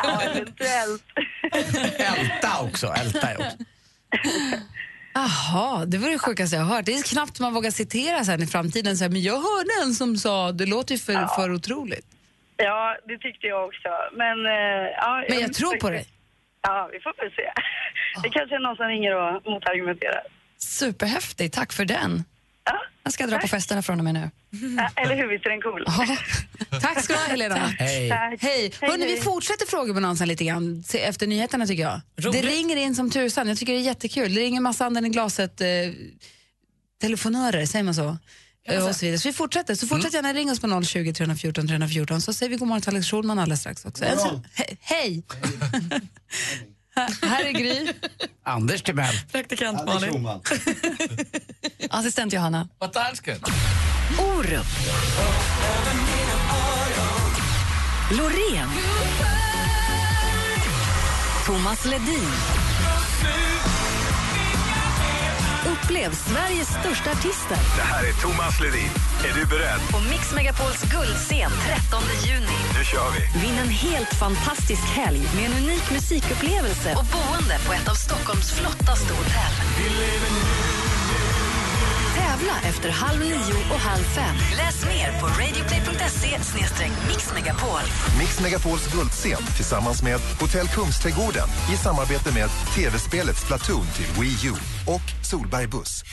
Ja, 0.04 0.22
eventuellt. 0.22 1.04
Älta 1.98 2.62
också. 2.62 2.88
Älta 2.88 3.28
också. 3.38 3.58
Jaha, 5.14 5.86
det 5.86 5.98
var 5.98 6.10
det 6.10 6.20
sjukaste 6.20 6.56
jag 6.56 6.64
har 6.64 6.76
hört. 6.76 6.86
Det 6.86 6.94
är 6.94 7.04
knappt 7.04 7.40
man 7.40 7.54
vågar 7.54 7.72
citera 7.72 8.24
sen 8.24 8.44
i 8.44 8.48
framtiden. 8.48 8.98
Så 8.98 9.04
här, 9.04 9.12
men 9.12 9.22
jag 9.22 9.34
hörde 9.36 9.70
en 9.84 9.94
som 9.94 10.18
sa, 10.18 10.52
det 10.52 10.66
låter 10.66 10.94
ju 10.96 11.00
för, 11.00 11.28
för 11.36 11.52
otroligt. 11.52 12.06
Ja, 12.58 12.98
det 13.08 13.18
tyckte 13.18 13.48
jag 13.48 13.66
också. 13.66 13.90
Men, 14.14 14.46
eh, 14.46 14.92
ja, 14.98 15.24
Men 15.30 15.40
jag 15.40 15.54
tror 15.54 15.76
på 15.78 15.90
dig. 15.90 16.08
Ja, 16.62 16.90
vi 16.92 17.00
får 17.00 17.14
väl 17.18 17.32
se. 17.36 17.52
Det 18.24 18.30
kanske 18.30 18.56
är 18.56 18.60
någon 18.60 18.76
som 18.76 18.88
ringer 18.88 19.16
och 19.16 19.52
motargumenterar. 19.52 20.24
Superhäftig, 20.58 21.52
tack 21.52 21.74
för 21.74 21.86
den. 21.86 22.24
Ja. 22.66 22.80
Jag 23.04 23.14
ska 23.14 23.28
dra 23.28 23.38
på 23.40 23.48
festerna 23.48 23.82
från 23.82 24.00
och 24.00 24.04
med 24.04 24.14
nu. 24.14 24.30
Ja, 24.78 24.90
eller 24.96 25.16
hur, 25.16 25.28
visst 25.28 25.46
är 25.46 25.50
den 25.50 25.62
cool? 25.62 25.84
Ja. 25.88 26.18
Tack 26.80 27.04
ska 27.04 27.14
du 27.14 27.20
ha, 27.20 27.26
Helena. 27.28 27.56
Hej. 27.56 28.10
Tack. 28.10 28.20
Hej. 28.20 28.40
Hej, 28.42 28.74
Hörrni, 28.82 29.06
vi 29.06 29.12
hej. 29.12 29.22
fortsätter 29.22 29.66
frågebonanzan 29.66 30.28
lite 30.28 30.44
grann 30.46 30.84
efter 30.94 31.28
nyheterna 31.28 31.68
tycker 31.68 31.84
jag. 31.84 32.02
Roligt. 32.18 32.42
Det 32.42 32.48
ringer 32.48 32.76
in 32.76 32.96
som 32.96 33.12
tusan. 33.12 33.48
Jag 33.48 33.58
tycker 33.58 33.74
det 33.74 33.80
är 33.80 33.84
jättekul. 33.84 34.34
Det 34.36 34.42
ringer 34.42 34.62
massa 34.62 34.86
anden 34.86 35.06
i 35.06 35.10
glaset 35.10 35.62
eh, 35.62 35.68
telefonörer, 37.02 37.66
säger 37.66 37.84
man 37.84 37.96
så? 37.96 38.18
Eh, 38.68 38.86
Och 38.88 38.96
så, 38.96 39.06
vidare. 39.06 39.20
så 39.20 39.30
vi 39.30 39.34
fortsätter. 39.34 39.76
Så 39.76 39.88
fortsätt 39.88 40.14
gärna 40.14 40.34
ringa 40.34 40.52
oss 40.52 40.60
på 40.60 40.84
020 40.84 41.14
314 41.14 41.68
314 41.68 42.22
så 42.22 42.34
säger 42.34 42.50
vi 42.50 42.56
god 42.58 42.68
morgon 42.68 42.82
till 42.82 42.90
Alex 42.90 43.08
Schulman 43.08 43.40
alldeles 43.40 43.60
strax 43.60 43.86
också. 43.86 44.06
En 44.06 44.18
så- 44.20 44.44
he- 44.56 44.78
hej! 44.82 45.24
Här- 46.96 47.28
här 47.28 47.44
är 47.46 47.52
Gry. 47.52 47.94
Anders 48.44 48.82
Timell. 48.84 49.16
Praktikant 49.32 49.86
Malin. 49.86 50.28
Assistent 51.90 52.34
Johanna. 52.34 52.68
Dansken. 52.94 53.40
Orup. 54.20 54.66
Loreen. 58.12 58.70
Thomas 61.46 61.86
Ledin. 61.86 62.30
Upplev 65.84 66.12
Sveriges 66.16 66.68
största 66.68 67.12
artister 67.12 67.58
Det 67.76 67.82
här 67.82 68.04
är 68.04 68.14
Thomas 68.14 68.60
Ledin. 68.60 68.90
Är 69.28 69.34
du 69.40 69.46
beredd? 69.46 69.82
på 69.92 70.00
Mix 70.10 70.34
Megapols 70.36 70.82
guldscen 70.82 71.52
13 71.68 72.04
juni. 72.26 72.60
Nu 72.78 72.84
kör 72.84 73.10
vi! 73.16 73.40
Vinn 73.42 73.58
en 73.60 73.70
helt 73.70 74.14
fantastisk 74.14 74.84
helg 75.00 75.22
med 75.36 75.46
en 75.46 75.64
unik 75.64 75.92
musikupplevelse 75.92 76.90
och 77.00 77.06
boende 77.16 77.56
på 77.68 77.74
ett 77.74 77.88
av 77.90 77.96
Stockholms 77.96 78.52
flottaste 78.52 79.14
hotell. 79.14 79.56
tävla 82.44 82.56
efter 82.70 82.90
halv 82.90 83.20
nio 83.20 83.56
och 83.74 83.80
halv 83.90 84.04
fem. 84.04 84.36
Läs 84.58 84.86
mer 84.86 85.20
på 85.20 85.26
radioplay.se 85.28 86.03
mixmegapol. 87.08 87.82
Mix 88.20 88.40
Megapols 88.40 88.94
guldscen 88.94 89.44
tillsammans 89.56 90.04
med 90.04 90.20
Hotell 90.40 90.68
Kungsträdgården 90.68 91.48
i 91.74 91.78
samarbete 91.78 92.34
med 92.34 92.50
tv-spelet 92.76 93.38
Splatoon 93.38 93.86
till 93.96 94.22
Wii 94.22 94.48
U 94.48 94.54
och 94.88 95.26
Solberg 95.26 95.68
Buss. 95.68 96.04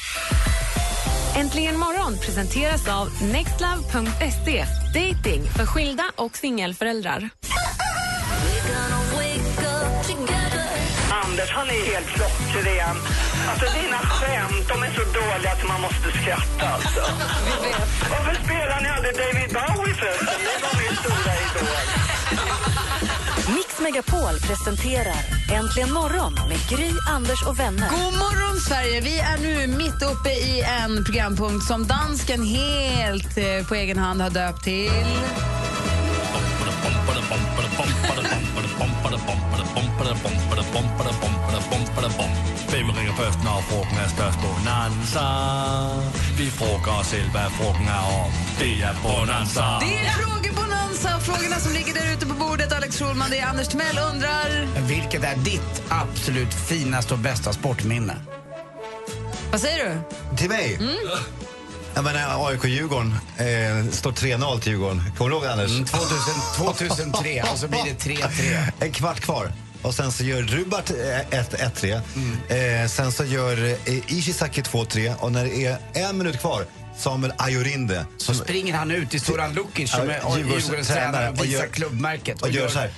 Äntligen 1.37 1.79
morgon 1.79 2.19
presenteras 2.19 2.89
av 2.89 3.09
nextlove.se. 3.23 4.65
Dating 4.95 5.43
för 5.57 5.67
skilda 5.67 6.05
och 6.17 6.37
singelföräldrar. 6.37 7.31
Anders, 11.41 11.55
han 11.55 11.71
är 11.71 11.93
helt 11.93 12.07
klockren. 12.07 12.97
Alltså 13.51 13.67
dina 13.81 13.99
skämt, 13.99 14.69
de 14.69 14.83
är 14.83 14.91
så 14.91 15.05
dåliga 15.21 15.53
att 15.53 15.69
man 15.69 15.81
måste 15.81 16.09
skratta 16.23 16.69
alltså. 16.69 17.01
Varför 18.11 18.35
spelar 18.45 18.81
ni 18.81 18.89
aldrig 18.89 19.15
David 19.15 19.51
Bowie 19.57 19.95
förresten? 19.95 20.39
Det 20.47 20.63
var 20.67 20.75
min 20.83 20.97
stora 20.97 21.33
idol. 21.45 21.87
Mix 23.57 23.81
Megapol 23.81 24.35
presenterar 24.49 25.23
Äntligen 25.53 25.93
morgon 25.93 26.35
med 26.49 26.61
Gry, 26.69 26.91
Anders 27.09 27.43
och 27.43 27.59
vänner. 27.61 27.91
God 27.91 28.19
morgon, 28.19 28.61
Sverige! 28.61 29.01
Vi 29.01 29.19
är 29.19 29.39
nu 29.39 29.67
mitt 29.67 30.03
uppe 30.03 30.31
i 30.31 30.63
en 30.83 31.05
programpunkt 31.05 31.67
som 31.67 31.87
dansken 31.87 32.45
helt 32.45 33.39
eh, 33.39 33.67
på 33.69 33.75
egen 33.75 33.99
hand 33.99 34.21
har 34.21 34.31
döpt 34.31 34.65
till... 34.65 34.91
Hvem 42.71 42.91
ringer 42.91 43.13
først, 43.13 43.39
når 43.45 43.65
frugten 43.69 43.99
er 43.99 44.09
størst? 44.09 44.39
Bonanza. 44.41 45.27
Vi 46.39 46.51
frågar 46.51 47.01
oss 47.01 47.13
hvad 47.33 47.51
frugten 47.59 47.89
er 47.89 48.05
om. 48.25 48.33
Det 48.59 48.83
er 48.83 48.95
Bonanza. 49.03 49.79
Det 49.81 50.07
är 50.07 50.13
frågebonanza! 50.13 51.19
Frågorna 51.21 51.61
som 51.61 51.73
ligger 51.73 51.95
där 51.95 52.13
ute 52.13 52.27
på 52.27 52.35
bordet. 52.35 52.73
Alex 52.73 52.99
Schulman, 52.99 53.31
det 53.31 53.39
är 53.39 53.47
Anders 53.47 53.69
Timell 53.69 53.99
undrar... 54.13 54.67
Vilket 54.89 55.25
är 55.25 55.37
ditt 55.37 55.83
absolut 55.89 56.55
finaste 56.55 57.15
och 57.15 57.21
bästa 57.21 57.53
sportminne? 57.53 58.17
Vad 59.51 59.61
säger 59.61 59.85
du? 59.85 60.37
Till 60.37 60.49
mig? 60.49 60.75
Mm. 60.75 60.95
Jag 61.95 62.05
menar, 62.05 62.49
AIK-Djurgården 62.49 63.15
eh, 63.37 63.91
står 63.93 64.13
3-0 64.13 64.61
till 64.61 64.73
Djurgården. 64.73 65.03
Kommer 65.19 65.31
du 65.31 65.37
ihåg 65.37 65.45
det, 65.45 65.53
Anders? 65.53 65.71
Mm, 65.71 65.85
2000 65.85 67.13
2003, 67.13 67.43
och 67.53 67.59
så 67.59 67.69
blir 67.69 67.81
det 67.85 68.11
3-3. 68.11 68.71
En 68.81 68.93
kvart 68.93 69.21
kvar. 69.21 69.53
Och 69.83 69.95
sen 69.95 70.13
så 70.13 70.25
gör 70.25 70.43
Rubart 70.43 70.91
eh, 70.91 71.41
1-3. 71.41 72.01
Mm. 72.17 72.83
Eh, 72.83 72.89
sen 72.89 73.13
så 73.13 73.25
gör 73.25 73.65
eh, 73.65 73.75
Ishizaki 74.17 74.61
2-3. 74.63 75.15
Och 75.17 75.33
när 75.33 75.45
det 75.45 75.67
är 75.67 75.79
en 75.93 76.19
minut 76.19 76.41
kvar, 76.41 76.65
Samuel 76.97 77.33
Ajorinde. 77.39 78.07
Så 78.17 78.35
springer 78.35 78.75
han 78.75 78.91
ut 78.91 79.15
i 79.15 79.19
Soran 79.19 79.55
Lukic 79.55 79.91
som 79.91 80.01
är 80.01 80.39
Djurgårdens 80.39 80.89
tränare 80.89 81.31
och 81.31 81.45
visar 81.45 81.67
klubbmärket. 81.67 82.43
Och, 82.43 82.51
gör 82.51 82.69
så 82.69 82.79
här. 82.79 82.91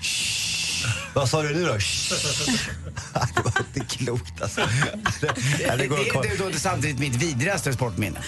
Vad 1.14 1.28
sa 1.28 1.42
du 1.42 1.54
nu 1.54 1.64
då? 1.64 1.73
det 3.35 3.42
var 3.45 3.52
inte 3.59 3.97
klokt 3.97 4.42
alltså. 4.42 4.61
Det, 5.21 5.26
det, 5.59 5.76
det, 5.76 5.88
det 6.23 6.28
är 6.28 6.52
då 6.52 6.59
samtidigt 6.59 6.99
mitt 6.99 7.14
vidrigaste 7.14 7.73
sportminne. 7.73 8.21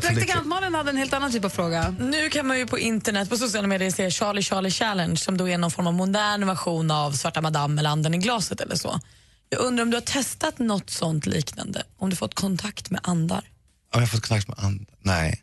Praktikant 0.00 0.46
Malin 0.46 0.74
hade 0.74 0.90
en 0.90 0.96
helt 0.96 1.12
annan 1.12 1.32
typ 1.32 1.44
av 1.44 1.48
fråga. 1.48 1.94
Nu 2.00 2.30
kan 2.30 2.46
man 2.46 2.58
ju 2.58 2.66
på 2.66 2.78
internet, 2.78 3.30
på 3.30 3.36
sociala 3.36 3.68
medier 3.68 3.90
se 3.90 4.10
Charlie 4.10 4.42
Charlie 4.42 4.70
Challenge 4.70 5.16
som 5.16 5.36
då 5.36 5.48
är 5.48 5.58
någon 5.58 5.70
form 5.70 5.86
av 5.86 5.94
modern 5.94 6.46
version 6.46 6.90
av 6.90 7.12
Svarta 7.12 7.40
Madame 7.40 7.80
eller 7.80 7.90
Anden 7.90 8.14
i 8.14 8.18
glaset 8.18 8.60
eller 8.60 8.76
så. 8.76 9.00
Jag 9.48 9.60
undrar 9.60 9.82
om 9.82 9.90
du 9.90 9.96
har 9.96 10.02
testat 10.02 10.58
något 10.58 10.90
sånt 10.90 11.26
liknande? 11.26 11.82
Om 11.98 12.10
du 12.10 12.16
fått 12.16 12.34
kontakt 12.34 12.90
med 12.90 13.00
andar? 13.02 13.44
Har 13.92 14.00
jag 14.00 14.10
fått 14.10 14.28
kontakt 14.28 14.48
med 14.48 14.58
and... 14.58 14.86
Nej. 15.00 15.42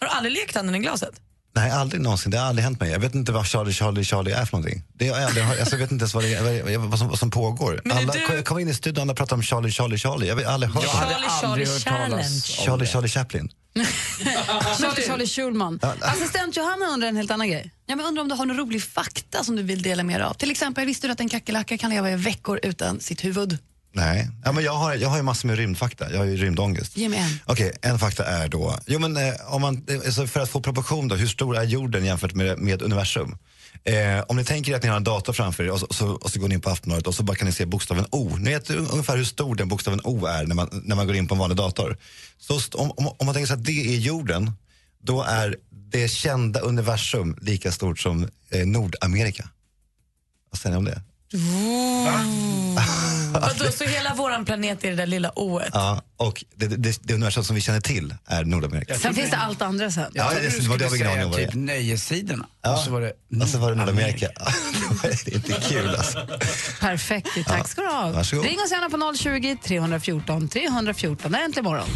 Har 0.00 0.06
du 0.06 0.12
aldrig 0.12 0.32
lekt 0.32 0.56
Anden 0.56 0.74
i 0.74 0.78
glaset? 0.78 1.20
Nej, 1.56 1.70
aldrig 1.70 2.00
någonsin. 2.00 2.30
Det 2.30 2.38
har 2.38 2.46
aldrig 2.46 2.64
hänt 2.64 2.80
mig. 2.80 2.90
Jag 2.90 2.98
vet 2.98 3.14
inte 3.14 3.32
vad 3.32 3.46
Charlie, 3.46 3.72
Charlie, 3.72 4.04
Charlie 4.04 4.32
är 4.32 4.44
för 4.44 4.56
någonting. 4.56 4.82
Det 4.94 5.08
är, 5.08 5.26
aldrig, 5.26 5.44
alltså, 5.44 5.74
jag 5.74 5.78
vet 5.78 5.90
inte 5.92 6.02
ens 6.02 6.14
vad, 6.14 6.24
det 6.24 6.34
är, 6.34 6.78
vad, 6.78 6.98
som, 6.98 7.08
vad 7.08 7.18
som 7.18 7.30
pågår. 7.30 7.82
Alla 7.90 8.12
du- 8.12 8.42
kom, 8.42 8.58
in 8.58 8.68
i 8.68 8.74
studion 8.74 8.98
och 8.98 9.02
alla 9.02 9.14
pratar 9.14 9.36
om 9.36 9.42
Charlie, 9.42 9.70
Charlie, 9.70 9.98
Charlie. 9.98 10.28
Jag 10.28 10.36
har 10.36 10.42
aldrig 10.44 10.72
hört 10.72 10.84
Jag 10.84 10.90
hade 10.90 11.14
Charlie, 11.14 11.26
aldrig 11.28 11.68
Charlie 11.68 11.72
hört 11.72 11.84
talas 12.10 12.10
Challenge. 12.10 12.34
om 12.58 12.64
Charlie, 12.66 12.86
Charlie 12.86 13.08
Chaplin. 13.08 13.48
Charlie, 14.80 15.06
Charlie 15.06 15.26
Schulman. 15.26 15.80
Assistent 16.00 16.56
Johanna 16.56 16.86
undrar 16.86 17.08
en 17.08 17.16
helt 17.16 17.30
annan 17.30 17.48
grej. 17.50 17.70
Ja, 17.86 17.96
men 17.96 18.06
undrar 18.06 18.22
om 18.22 18.28
du 18.28 18.34
har 18.34 18.46
någon 18.46 18.56
rolig 18.56 18.82
fakta 18.82 19.44
som 19.44 19.56
du 19.56 19.62
vill 19.62 19.82
dela 19.82 20.02
med 20.02 20.20
dig 20.20 20.26
av. 20.26 20.34
Till 20.34 20.50
exempel, 20.50 20.86
visste 20.86 21.06
du 21.06 21.12
att 21.12 21.20
en 21.20 21.28
kackerlacka 21.28 21.78
kan 21.78 21.90
leva 21.90 22.10
i 22.10 22.16
veckor 22.16 22.60
utan 22.62 23.00
sitt 23.00 23.24
huvud? 23.24 23.58
Nej, 23.96 24.30
ja, 24.44 24.52
men 24.52 24.64
jag, 24.64 24.72
har, 24.72 24.94
jag 24.94 25.08
har 25.08 25.16
ju 25.16 25.22
massor 25.22 25.48
med 25.48 25.56
rymdfakta. 25.56 26.12
Jag 26.12 26.18
har 26.18 26.24
ju 26.24 26.36
rymdångest. 26.36 26.96
Ge 26.96 27.08
mig 27.08 27.18
en. 27.18 27.38
Okej, 27.46 27.72
en 27.82 27.98
fakta 27.98 28.24
är 28.24 28.48
då, 28.48 28.78
jo, 28.86 28.98
men, 28.98 29.16
eh, 29.16 29.34
om 29.46 29.62
man, 29.62 29.86
alltså 30.06 30.26
för 30.26 30.40
att 30.40 30.48
få 30.50 30.60
proportion 30.60 31.08
då, 31.08 31.14
hur 31.16 31.26
stor 31.26 31.56
är 31.56 31.62
jorden 31.64 32.04
jämfört 32.04 32.34
med, 32.34 32.58
med 32.58 32.82
universum? 32.82 33.36
Eh, 33.84 34.20
om 34.28 34.36
ni 34.36 34.44
tänker 34.44 34.72
er 34.72 34.76
att 34.76 34.82
ni 34.82 34.88
har 34.88 34.96
en 34.96 35.04
dator 35.04 35.32
framför 35.32 35.64
er 35.64 35.70
och 35.70 35.80
så, 35.80 35.86
och 35.86 35.94
så, 35.94 36.08
och 36.10 36.30
så 36.30 36.40
går 36.40 36.48
ni 36.48 36.54
in 36.54 36.60
på 36.60 36.70
Aftonbladet 36.70 37.06
och 37.06 37.14
så 37.14 37.22
bara 37.22 37.36
kan 37.36 37.46
ni 37.46 37.52
se 37.52 37.66
bokstaven 37.66 38.06
O. 38.10 38.36
Ni 38.38 38.50
vet 38.50 38.70
un- 38.70 38.88
ungefär 38.92 39.16
hur 39.16 39.24
stor 39.24 39.54
den 39.54 39.68
bokstaven 39.68 40.00
O 40.04 40.26
är 40.26 40.46
när 40.46 40.54
man, 40.54 40.68
när 40.84 40.96
man 40.96 41.06
går 41.06 41.16
in 41.16 41.28
på 41.28 41.34
en 41.34 41.38
vanlig 41.38 41.56
dator. 41.56 41.96
Så 42.38 42.60
om, 42.74 42.90
om, 42.90 43.06
om 43.18 43.26
man 43.26 43.34
tänker 43.34 43.46
sig 43.46 43.54
att 43.54 43.64
det 43.64 43.94
är 43.94 43.98
jorden, 43.98 44.52
då 45.02 45.22
är 45.22 45.56
det 45.92 46.08
kända 46.08 46.60
universum 46.60 47.36
lika 47.40 47.72
stort 47.72 47.98
som 47.98 48.28
eh, 48.50 48.66
Nordamerika. 48.66 49.48
Vad 50.50 50.58
säger 50.60 50.72
ni 50.72 50.78
om 50.78 50.84
det? 50.84 51.02
Vadå, 53.40 53.72
så 53.72 53.84
hela 53.84 54.14
vår 54.14 54.44
planet 54.44 54.84
är 54.84 54.90
det 54.90 54.96
där 54.96 55.06
lilla 55.06 55.38
ået? 55.38 55.70
Ja, 55.72 56.02
och 56.16 56.44
det, 56.54 56.66
det, 56.66 56.98
det 57.02 57.14
universum 57.14 57.44
som 57.44 57.54
vi 57.54 57.62
känner 57.62 57.80
till 57.80 58.14
är 58.26 58.44
Nordamerika. 58.44 58.98
Sen 58.98 59.14
finns 59.14 59.30
det 59.30 59.36
allt 59.36 59.62
andra 59.62 59.90
sen. 59.90 60.12
Ja, 60.14 60.30
det, 60.34 60.60
det 60.60 60.68
var 60.68 60.78
det 60.78 60.84
jag 60.84 61.28
vad 61.28 61.38
det 61.38 61.46
typ 61.46 61.54
är. 61.54 61.58
nöjessidorna. 61.58 62.46
Ja. 62.62 62.72
Och 62.72 62.78
så 62.78 62.90
var 62.90 63.00
det 63.00 63.42
Och 63.42 63.48
så 63.48 63.58
var 63.58 63.70
det 63.70 63.76
Nordamerika. 63.76 64.28
det 65.02 65.28
är 65.28 65.34
inte 65.34 65.52
kul 65.52 65.88
alltså. 65.88 66.26
Perfekt, 66.80 67.28
tack 67.46 67.68
ska 67.68 67.80
du 67.80 67.88
ha. 67.88 68.10
Varsågod. 68.10 68.44
Ring 68.44 68.60
oss 68.60 68.70
gärna 68.70 68.90
på 68.90 69.14
020 69.16 69.56
314 69.64 70.48
314. 70.48 71.32
Det 71.32 71.38
är 71.38 71.44
äntligen 71.44 71.64
morgon. 71.64 71.88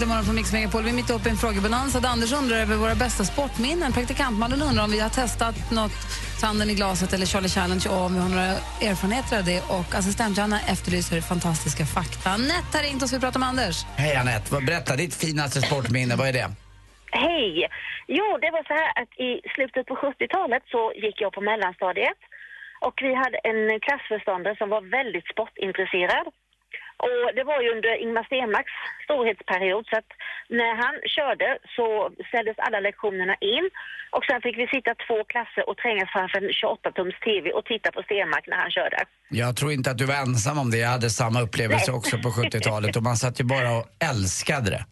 Äntligen 0.00 0.16
morgon 0.16 0.30
på 0.32 0.32
Mix 0.40 0.52
Megapol. 0.52 0.82
Vi 0.82 0.90
är 0.90 1.00
mitt 1.02 1.10
uppe 1.16 1.28
i 1.28 1.32
en 1.34 1.42
frågebonanza 1.44 1.98
Anders 2.14 2.32
undrar 2.40 2.56
över 2.64 2.76
våra 2.84 2.96
bästa 3.04 3.22
sportminnen. 3.32 3.92
Praktikantmannen 3.92 4.60
undrar 4.68 4.82
om 4.84 4.90
vi 4.96 5.00
har 5.06 5.12
testat 5.22 5.56
något 5.78 5.98
Tanden 6.40 6.70
i 6.70 6.74
glaset 6.80 7.10
eller 7.14 7.26
Charlie 7.32 7.52
Challenge 7.56 7.84
och 7.92 8.00
om 8.06 8.10
vi 8.14 8.20
har 8.24 8.30
några 8.34 8.50
erfarenheter 8.90 9.34
av 9.40 9.44
det. 9.52 9.60
Och 9.78 9.88
assistent 10.00 10.32
Johanna 10.36 10.58
efterlyser 10.74 11.20
fantastiska 11.32 11.84
fakta. 11.96 12.26
Anette 12.38 12.72
har 12.78 12.84
ringt 12.88 13.02
oss, 13.02 13.12
vi 13.16 13.20
pratar 13.26 13.40
med 13.42 13.48
Anders. 13.52 13.76
Hej 14.04 14.14
Anette, 14.22 14.46
berätta 14.70 14.90
ditt 15.02 15.14
finaste 15.24 15.58
sportminne, 15.66 16.14
vad 16.20 16.26
är 16.30 16.36
det? 16.40 16.48
Hej! 17.24 17.50
Jo, 18.18 18.26
det 18.44 18.50
var 18.56 18.62
så 18.70 18.74
här 18.80 18.88
att 19.00 19.12
i 19.28 19.30
slutet 19.54 19.84
på 19.90 19.94
70-talet 20.04 20.64
så 20.74 20.82
gick 21.04 21.16
jag 21.24 21.30
på 21.36 21.40
mellanstadiet 21.50 22.20
och 22.86 22.96
vi 23.06 23.12
hade 23.22 23.38
en 23.50 23.60
klassförståndare 23.86 24.54
som 24.60 24.68
var 24.74 24.82
väldigt 24.98 25.26
sportintresserad. 25.32 26.26
Och 27.04 27.16
det 27.36 27.44
var 27.50 27.58
ju 27.64 27.68
under 27.76 27.92
Ingmar 28.02 28.24
Stenmarks 28.28 28.74
storhetsperiod 29.06 29.84
så 29.90 29.96
att 30.00 30.10
när 30.60 30.74
han 30.82 30.94
körde 31.16 31.48
så 31.76 31.86
ställdes 32.28 32.56
alla 32.66 32.80
lektionerna 32.80 33.34
in 33.52 33.66
och 34.16 34.24
sen 34.28 34.40
fick 34.44 34.56
vi 34.62 34.66
sitta 34.76 34.92
två 35.06 35.18
klasser 35.32 35.62
och 35.68 35.76
trängas 35.82 36.08
framför 36.14 36.38
en 36.42 36.50
28-tums 36.62 37.16
TV 37.26 37.44
och 37.56 37.64
titta 37.64 37.88
på 37.96 38.00
Stenmark 38.02 38.44
när 38.50 38.56
han 38.64 38.70
körde. 38.70 38.98
Jag 39.42 39.56
tror 39.56 39.72
inte 39.72 39.90
att 39.90 39.98
du 39.98 40.06
var 40.12 40.14
ensam 40.14 40.58
om 40.58 40.70
det, 40.70 40.78
jag 40.78 40.88
hade 40.88 41.10
samma 41.10 41.40
upplevelse 41.46 41.90
Nej. 41.90 41.98
också 41.98 42.14
på 42.18 42.28
70-talet 42.28 42.96
och 42.96 43.02
man 43.02 43.16
satt 43.16 43.40
ju 43.40 43.44
bara 43.44 43.70
och 43.78 43.86
älskade 44.10 44.70
det. 44.70 44.84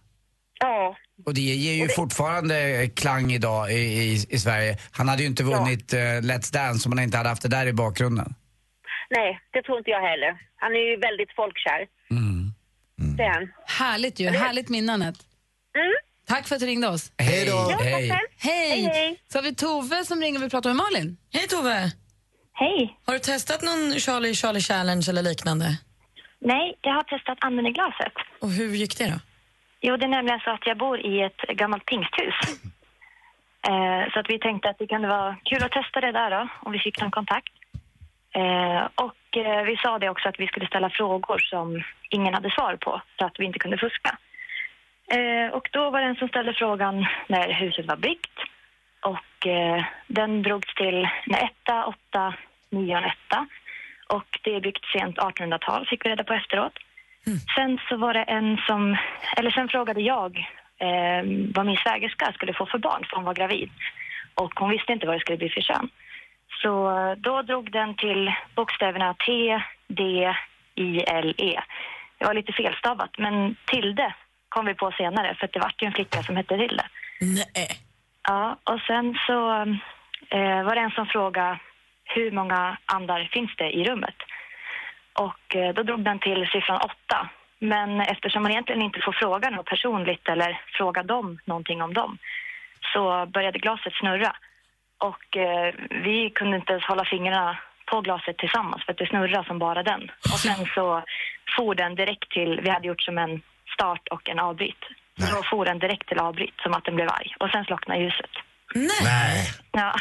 Ja, 0.60 0.96
Och 1.26 1.34
det 1.34 1.40
ger 1.40 1.74
ju 1.82 1.88
fortfarande 1.88 2.88
klang 2.96 3.32
idag 3.32 3.72
i, 3.72 3.74
i, 3.76 4.26
i 4.28 4.38
Sverige. 4.38 4.78
Han 4.90 5.08
hade 5.08 5.22
ju 5.22 5.28
inte 5.28 5.44
vunnit 5.44 5.92
eh, 5.92 5.98
Let's 5.98 6.52
Dance 6.52 6.88
om 6.88 6.92
han 6.92 7.04
inte 7.04 7.16
hade 7.16 7.28
haft 7.28 7.42
det 7.42 7.48
där 7.48 7.66
i 7.66 7.72
bakgrunden. 7.72 8.34
Nej, 9.10 9.40
det 9.52 9.62
tror 9.62 9.78
inte 9.78 9.90
jag 9.90 10.00
heller. 10.10 10.38
Han 10.56 10.72
är 10.72 10.90
ju 10.90 10.96
väldigt 10.96 11.32
folkkär. 11.36 11.86
Det 13.16 13.22
är 13.22 13.34
han. 13.34 13.52
Härligt 13.66 14.20
ju, 14.20 14.28
härligt 14.28 14.68
minne 14.68 14.92
Anette. 14.92 15.24
Tack 16.28 16.48
för 16.48 16.54
att 16.54 16.60
du 16.60 16.66
ringde 16.66 16.88
oss. 16.88 17.12
Hej 17.18 17.46
då. 17.46 17.52
Ja, 17.70 17.78
Hej. 17.80 18.08
Hej! 18.10 18.20
Hej, 18.38 18.82
hej. 18.82 19.20
Så 19.28 19.38
har 19.38 19.42
vi 19.42 19.54
Tove 19.54 20.04
som 20.04 20.20
ringer 20.20 20.38
och 20.38 20.42
vill 20.42 20.50
prata 20.50 20.68
med 20.68 20.76
Malin. 20.76 21.16
Hej 21.32 21.46
Tove! 21.48 21.92
Hej! 22.52 22.98
Har 23.06 23.14
du 23.14 23.18
testat 23.20 23.62
någon 23.62 24.00
Charlie 24.00 24.34
Charlie 24.34 24.60
Challenge 24.60 25.06
eller 25.10 25.22
liknande? 25.22 25.66
Nej, 26.40 26.78
jag 26.80 26.92
har 26.92 27.02
testat 27.02 27.38
anden 27.40 27.66
i 27.66 27.72
glaset. 27.72 28.12
Och 28.40 28.50
hur 28.50 28.74
gick 28.74 28.98
det 28.98 29.06
då? 29.06 29.18
Jo, 29.80 29.96
det 29.96 30.04
är 30.04 30.08
nämligen 30.08 30.40
så 30.40 30.50
att 30.50 30.66
jag 30.66 30.78
bor 30.78 31.00
i 31.06 31.22
ett 31.22 31.56
gammalt 31.56 31.86
pingsthus. 31.86 32.34
Eh, 33.68 34.12
så 34.12 34.20
att 34.20 34.26
vi 34.28 34.38
tänkte 34.38 34.68
att 34.70 34.78
det 34.78 34.86
kunde 34.86 35.08
vara 35.08 35.36
kul 35.44 35.62
att 35.62 35.72
testa 35.72 36.00
det 36.00 36.12
där 36.12 36.30
då, 36.30 36.48
om 36.62 36.72
vi 36.72 36.78
fick 36.78 37.00
någon 37.00 37.10
kontakt. 37.10 37.52
Eh, 38.34 38.88
och 38.94 39.36
eh, 39.36 39.62
vi 39.64 39.76
sa 39.76 39.98
det 39.98 40.08
också 40.10 40.28
att 40.28 40.40
vi 40.40 40.46
skulle 40.46 40.66
ställa 40.66 40.90
frågor 40.90 41.38
som 41.38 41.82
ingen 42.10 42.34
hade 42.34 42.50
svar 42.50 42.76
på, 42.76 43.02
så 43.18 43.24
att 43.24 43.38
vi 43.38 43.44
inte 43.44 43.58
kunde 43.58 43.78
fuska. 43.78 44.18
Eh, 45.12 45.52
och 45.52 45.68
då 45.72 45.90
var 45.90 46.00
det 46.00 46.06
en 46.06 46.16
som 46.16 46.28
ställde 46.28 46.54
frågan 46.54 47.06
när 47.26 47.52
huset 47.52 47.86
var 47.86 47.96
byggt 47.96 48.38
och 49.00 49.46
den 50.06 50.42
drogs 50.42 50.74
till 50.74 51.08
en 51.26 51.34
etta, 51.34 51.86
åtta, 51.86 52.34
nio 52.70 52.92
och 52.92 53.02
en 53.02 53.04
etta. 53.04 53.46
Och 54.08 54.40
det 54.42 54.54
är 54.54 54.60
byggt 54.60 54.84
sent 54.84 55.16
1800-tal, 55.16 55.86
fick 55.86 56.04
vi 56.04 56.10
reda 56.10 56.24
på 56.24 56.32
efteråt. 56.32 56.72
Sen 57.56 57.78
så 57.88 57.96
var 57.96 58.14
det 58.14 58.22
en 58.22 58.56
som, 58.66 58.96
eller 59.36 59.50
sen 59.50 59.68
frågade 59.68 60.00
jag 60.00 60.38
eh, 60.78 61.22
vad 61.54 61.66
min 61.66 61.76
svägerska 61.76 62.32
skulle 62.32 62.54
få 62.54 62.66
för 62.66 62.78
barn, 62.78 63.04
för 63.08 63.16
hon 63.16 63.24
var 63.24 63.34
gravid. 63.34 63.70
Och 64.34 64.52
hon 64.60 64.70
visste 64.70 64.92
inte 64.92 65.06
vad 65.06 65.16
det 65.16 65.20
skulle 65.20 65.38
bli 65.38 65.48
för 65.48 65.60
kön. 65.60 65.90
Så 66.62 66.90
eh, 66.90 67.12
då 67.12 67.42
drog 67.42 67.72
den 67.72 67.94
till 67.94 68.32
bokstäverna 68.54 69.14
T, 69.14 69.62
D, 69.88 70.02
I, 70.74 71.00
L, 71.00 71.34
E. 71.38 71.60
Det 72.18 72.24
var 72.24 72.34
lite 72.34 72.52
felstavat, 72.52 73.18
men 73.18 73.56
Tilde 73.64 74.14
kom 74.48 74.66
vi 74.66 74.74
på 74.74 74.92
senare, 74.92 75.34
för 75.34 75.44
att 75.44 75.52
det 75.52 75.60
var 75.60 75.72
ju 75.78 75.86
en 75.86 75.92
flicka 75.92 76.22
som 76.22 76.36
hette 76.36 76.56
Tilde. 76.56 76.84
Nej. 77.20 77.68
Ja, 78.28 78.56
och 78.64 78.80
sen 78.80 79.18
så 79.26 79.50
eh, 80.30 80.62
var 80.64 80.74
det 80.74 80.80
en 80.80 80.90
som 80.90 81.06
frågade 81.06 81.58
hur 82.04 82.30
många 82.30 82.78
andar 82.84 83.28
finns 83.32 83.56
det 83.56 83.70
i 83.70 83.84
rummet? 83.84 84.16
Och 85.12 85.56
eh, 85.56 85.74
då 85.74 85.82
drog 85.82 86.00
den 86.04 86.18
till 86.18 86.48
siffran 86.52 86.80
åtta. 86.80 87.28
Men 87.58 88.00
eftersom 88.00 88.42
man 88.42 88.52
egentligen 88.52 88.82
inte 88.82 89.00
får 89.00 89.12
fråga 89.12 89.50
något 89.50 89.66
personligt 89.66 90.28
eller 90.28 90.60
fråga 90.78 91.02
dem 91.02 91.38
någonting 91.44 91.82
om 91.82 91.94
dem 91.94 92.18
så 92.92 93.26
började 93.26 93.58
glaset 93.58 93.92
snurra. 93.94 94.36
Och 94.98 95.36
eh, 95.36 95.74
vi 95.90 96.30
kunde 96.34 96.56
inte 96.56 96.72
ens 96.72 96.84
hålla 96.84 97.04
fingrarna 97.04 97.58
på 97.90 98.00
glaset 98.00 98.38
tillsammans 98.38 98.84
för 98.84 98.92
att 98.92 98.98
det 98.98 99.06
snurrade 99.06 99.46
som 99.46 99.58
bara 99.58 99.82
den. 99.82 100.02
Och 100.32 100.38
sen 100.38 100.66
så 100.74 101.04
for 101.56 101.74
den 101.74 101.94
direkt 101.94 102.30
till, 102.30 102.60
vi 102.64 102.70
hade 102.70 102.88
gjort 102.88 103.02
som 103.02 103.18
en 103.18 103.42
start 103.74 104.08
och 104.10 104.28
en 104.28 104.38
avbryt. 104.38 104.82
Då 105.16 105.42
for 105.50 105.64
den 105.64 105.78
direkt 105.78 106.08
till 106.08 106.18
avbryt 106.18 106.54
som 106.62 106.72
att 106.74 106.84
den 106.84 106.94
blev 106.94 107.08
arg. 107.08 107.34
Och 107.40 107.50
sen 107.50 107.64
slocknade 107.64 108.00
ljuset. 108.00 108.30
Nej. 108.74 109.46
Ja. 109.72 109.94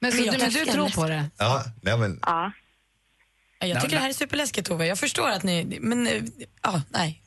Men, 0.00 0.12
så, 0.12 0.16
Men 0.16 0.24
du, 0.24 0.30
men 0.30 0.34
du 0.34 0.40
kanske 0.40 0.72
tror 0.72 0.88
på 1.02 1.08
det? 1.08 1.24
Ja, 1.38 1.62
nej, 1.82 1.98
men, 1.98 2.18
ja. 2.22 2.52
Ja, 3.58 3.66
Jag 3.66 3.80
tycker 3.80 3.96
det 3.96 4.02
här 4.02 4.08
är 4.08 4.12
superläskigt 4.12 4.68
Tove. 4.68 4.86
Jag 4.86 4.98
förstår 4.98 5.28
att 5.30 5.42
ni, 5.42 5.78
men 5.80 6.06
eh, 6.06 6.22
ja, 6.62 6.82
nej. 6.88 7.22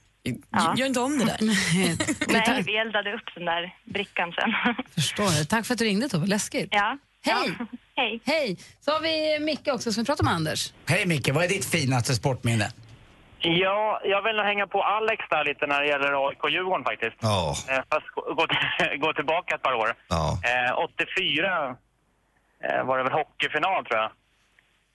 Gör 0.78 0.86
inte 0.86 1.00
om 1.00 1.18
det 1.20 1.26
där. 1.26 1.38
Nej, 2.34 2.64
vi 2.66 2.78
eldade 2.78 3.14
upp 3.14 3.30
den 3.36 3.46
där 3.46 3.76
brickan 3.84 4.32
sen. 4.32 4.54
Förstår 4.96 5.40
det. 5.40 5.46
Tack 5.46 5.66
för 5.66 5.74
att 5.74 5.78
du 5.80 5.86
ringde 5.86 6.10
Tove, 6.10 6.28
läskigt. 6.28 6.68
Ja. 6.72 6.98
Hej! 7.26 7.56
Ja. 7.60 7.66
Hej! 7.96 8.20
Hej! 8.26 8.58
Så 8.82 8.92
har 8.92 9.00
vi 9.00 9.40
Micke 9.46 9.68
också 9.68 9.92
som 9.94 10.06
pratar 10.06 10.24
med 10.24 10.34
Anders. 10.34 10.74
Hej 10.90 11.06
Micke, 11.06 11.30
vad 11.30 11.44
är 11.44 11.48
ditt 11.48 11.66
finaste 11.66 12.16
sportminne? 12.16 12.72
Ja, 13.40 14.02
jag 14.04 14.22
vill 14.22 14.36
nog 14.36 14.46
hänga 14.46 14.68
på 14.68 14.84
Alex 14.84 15.26
där 15.30 15.46
lite 15.46 15.68
när 15.68 15.82
det 15.82 15.88
gäller 15.88 16.28
AIK 16.30 16.44
och 16.44 16.50
Djurgården 16.50 16.84
faktiskt. 16.86 17.16
Ja. 17.20 17.56
Eh, 17.70 17.76
Fast 17.90 18.08
gå, 18.16 18.34
gå, 18.34 18.48
till- 18.48 19.00
gå 19.00 19.14
tillbaka 19.14 19.56
ett 19.56 19.62
par 19.62 19.74
år. 19.74 19.94
Ja. 20.08 20.40
Eh, 20.68 20.80
84 20.80 21.76
eh, 22.64 22.84
var 22.86 22.98
det 22.98 23.04
väl 23.04 23.14
hockeyfinal 23.14 23.86
tror 23.86 24.00
jag. 24.00 24.12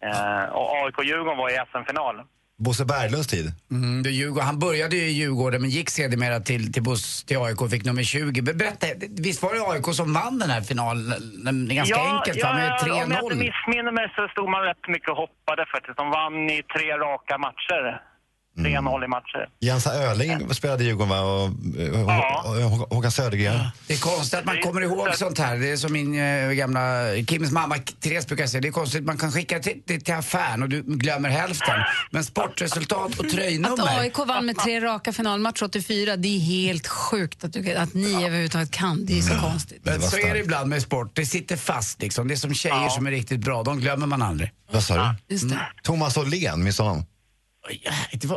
Eh, 0.09 0.45
och 0.49 0.73
AIK 0.85 0.99
och 0.99 1.05
Djurgården 1.05 1.39
var 1.39 1.51
i 1.51 1.59
SM-final. 1.73 2.17
Bosse 2.59 2.85
Berglunds 2.85 3.27
tid. 3.27 3.53
Mm, 3.71 4.03
det 4.03 4.11
Djurgården. 4.11 4.47
Han 4.47 4.59
började 4.59 4.97
ju 4.97 5.03
i 5.03 5.11
Djurgården 5.13 5.61
men 5.61 5.71
gick 5.71 5.91
sedermera 5.91 6.41
till, 6.41 6.73
till, 6.73 6.83
buss, 6.83 7.25
till 7.25 7.39
AIK 7.39 7.61
och 7.63 7.71
fick 7.71 7.85
nummer 7.85 8.03
20. 8.03 8.43
Ber- 8.43 8.55
Berätta, 8.55 8.87
visst 9.11 9.43
var 9.43 9.55
det 9.55 9.63
AIK 9.73 9.95
som 9.95 10.13
vann 10.15 10.39
den 10.39 10.51
här 10.51 10.61
finalen? 10.61 11.69
Ganska 11.69 12.01
enkelt 12.01 12.43
va? 12.45 12.55
Med 12.55 12.73
om 12.83 12.89
jag 12.89 13.05
inte 13.05 13.35
3-0. 13.35 13.39
missminner 13.47 13.93
mig 13.93 14.13
så 14.17 14.29
stod 14.29 14.49
man 14.51 14.63
rätt 14.63 14.89
mycket 14.89 15.11
och 15.11 15.17
hoppade 15.17 15.67
faktiskt. 15.75 15.97
De 15.97 16.11
vann 16.11 16.51
i 16.51 16.63
tre 16.75 16.87
raka 17.07 17.39
matcher. 17.39 18.03
3-0 18.59 19.05
i 19.05 19.09
matcher. 19.09 19.49
Jensa 19.61 19.95
Öling 19.95 20.55
spelade 20.55 20.85
i 20.85 20.87
Djurgården 20.87 21.09
va? 21.09 21.21
Och, 21.21 21.43
och, 21.43 22.73
och, 22.73 22.83
och 22.83 22.95
Håkan 22.97 23.13
Södergren. 23.13 23.61
Det 23.87 23.95
är 23.95 23.99
konstigt 23.99 24.39
att 24.39 24.45
man 24.45 24.61
kommer 24.61 24.81
ihåg 24.81 25.15
sånt 25.15 25.39
här. 25.39 25.57
Det 25.57 25.71
är 25.71 25.77
som 25.77 25.93
min 25.93 26.21
eh, 26.21 26.51
gamla 26.51 26.81
Kims 27.29 27.53
mamma 27.53 27.77
Therese 28.01 28.27
brukar 28.27 28.47
säga. 28.47 28.61
Det 28.61 28.69
är 28.69 28.73
konstigt, 28.73 29.05
man 29.05 29.17
kan 29.19 29.33
skicka 29.33 29.59
till, 29.59 29.83
till, 29.83 30.01
till 30.05 30.15
affären 30.15 30.63
och 30.63 30.69
du 30.69 30.83
glömmer 30.83 31.29
hälften. 31.29 31.81
Men 32.11 32.25
sportresultat 32.25 33.19
och 33.19 33.25
Att 33.25 33.31
tröjnummer. 33.31 33.99
AIK 33.99 34.19
vann 34.19 34.47
med 34.47 34.57
tre 34.59 34.81
raka 34.81 35.13
finalmatcher 35.13 35.65
84, 35.65 36.17
det 36.17 36.29
är 36.29 36.41
helt 36.41 36.87
sjukt 36.87 37.45
att, 37.45 37.53
du, 37.53 37.75
att 37.75 37.95
ni 37.95 38.25
överhuvudtaget 38.27 38.71
kan. 38.71 39.07
Det 39.07 39.19
är 39.19 39.23
så 39.23 39.35
konstigt. 39.35 39.81
Men 39.83 40.03
så 40.03 40.19
är 40.19 40.35
det 40.35 40.41
ibland 40.41 40.69
med 40.69 40.83
sport. 40.83 41.11
Det 41.15 41.27
sitter 41.27 41.57
fast 41.57 42.03
liksom. 42.03 42.29
Det 42.29 42.35
är 42.35 42.37
som 42.37 42.55
tjejer 42.55 42.89
som 42.89 43.07
är 43.07 43.11
riktigt 43.11 43.41
bra. 43.41 43.63
De 43.63 43.81
glömmer 43.81 44.07
man 44.07 44.23
aldrig. 44.23 44.51
Vad 44.73 44.83
sa 44.83 44.95
du? 45.29 45.35
Just 45.35 45.49
det. 45.49 45.59
Thomas 45.83 46.17
Åhlén, 46.17 46.63
minns 46.65 46.77
du 46.77 46.83
honom? 46.83 47.05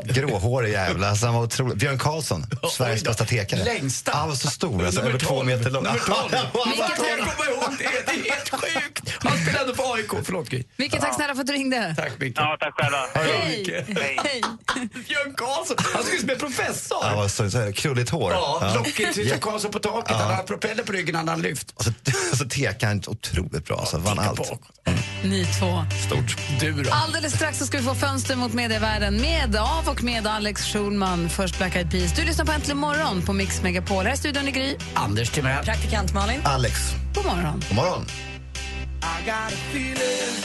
Gråhårig 0.03 0.71
jävla. 0.73 1.09
Alltså, 1.09 1.25
han 1.25 1.35
var 1.35 1.43
otrolig. 1.43 1.77
Björn 1.77 1.97
Karlsson, 1.99 2.45
Sveriges 2.71 3.03
bästa 3.03 3.25
tekare. 3.25 3.63
Längsta. 3.63 4.11
Han 4.15 4.29
var 4.29 4.35
så 4.35 4.47
stor, 4.47 4.85
alltså, 4.85 5.01
över 5.01 5.19
två 5.19 5.27
12. 5.27 5.45
meter 5.45 5.69
lång. 5.71 5.83
Nummer 5.83 5.99
12. 5.99 6.09
Han 6.31 6.31
var- 6.53 6.67
Jag 6.79 7.19
kommer 7.19 7.51
ihåg 7.51 7.75
det. 7.79 7.83
Det 8.05 8.11
är 8.29 8.31
helt 8.35 8.49
sjukt. 8.49 9.13
Han 9.19 9.37
spelade 9.41 9.75
för 9.75 9.93
AIK. 9.95 10.11
Förlåt 10.23 10.49
Gry. 10.49 10.63
Micke, 10.77 10.99
tack 10.99 11.15
snälla 11.15 11.33
för 11.35 11.41
att 11.41 11.47
du 11.47 11.53
ringde. 11.53 11.95
Tack 11.97 12.11
Micke. 12.19 12.33
Ja, 12.37 12.57
tack 12.59 12.73
själva. 12.75 12.97
Hej. 13.15 13.85
Hej. 14.23 14.41
Björn 15.07 15.33
Karlsson. 15.37 15.77
Han 15.93 16.03
skulle 16.03 16.23
bli 16.23 16.35
professor. 16.35 17.03
Han 17.03 17.17
var 17.17 17.27
så, 17.27 17.51
så 17.51 17.57
här, 17.57 17.71
krulligt 17.71 18.09
hår. 18.09 18.31
Ja, 18.31 18.71
lockigt. 18.75 18.99
Ja. 18.99 19.23
Richard 19.23 19.41
Karlsson 19.41 19.71
på 19.71 19.79
taket. 19.79 20.15
Han 20.17 20.31
hade 20.31 20.43
propeller 20.47 20.83
på 20.83 20.91
ryggen, 20.91 21.15
han 21.15 21.27
hade 21.27 21.41
lyft. 21.41 21.71
Och 21.75 21.83
så, 21.83 21.91
så 22.37 22.45
tekade 22.45 22.85
han 22.85 23.01
otroligt 23.07 23.65
bra, 23.65 23.77
alltså, 23.79 23.97
vann 23.97 24.19
allt. 24.19 24.51
Ni 25.23 25.45
två. 25.59 25.85
Stort. 26.07 26.37
Du 26.59 26.71
då? 26.83 26.91
Alldeles 26.93 27.33
strax 27.33 27.57
så 27.59 27.65
ska 27.65 27.77
vi 27.77 27.83
få 27.83 27.95
fönster 27.95 28.35
mot 28.35 28.53
medievärlden 28.53 29.10
med, 29.11 29.55
av 29.55 29.89
och 29.89 30.03
med 30.03 30.27
Alex 30.27 30.65
Schulman. 30.65 31.29
Först 31.29 31.57
Black 31.57 31.75
Eyed 31.75 31.91
Peas. 31.91 32.13
Du 32.13 32.25
lyssnar 32.25 32.45
på 32.45 32.51
Äntligen 32.51 32.77
morgon 32.77 33.21
på 33.21 33.33
Mix 33.33 33.61
Megapol. 33.61 34.05
Här 34.05 34.11
är 34.11 34.15
studion 34.15 34.47
i 34.47 34.51
Gry. 34.51 34.75
Anders 34.93 35.29
Timell. 35.29 35.65
Praktikant 35.65 36.13
Malin. 36.13 36.41
Alex, 36.43 36.73
God 37.15 37.25
morgon. 37.25 37.63
god 37.69 37.75
morgon. 37.75 38.05
I 39.03 39.25
got 39.25 39.53
a 39.53 39.57
feeling 39.71 40.41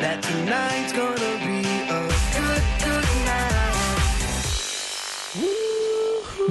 that 0.00 0.22
tonight's 0.22 0.92
gonna 0.92 1.38
be 1.46 1.60
a 1.90 2.08
good, 2.36 2.62
good 2.84 3.04
night. 3.26 3.70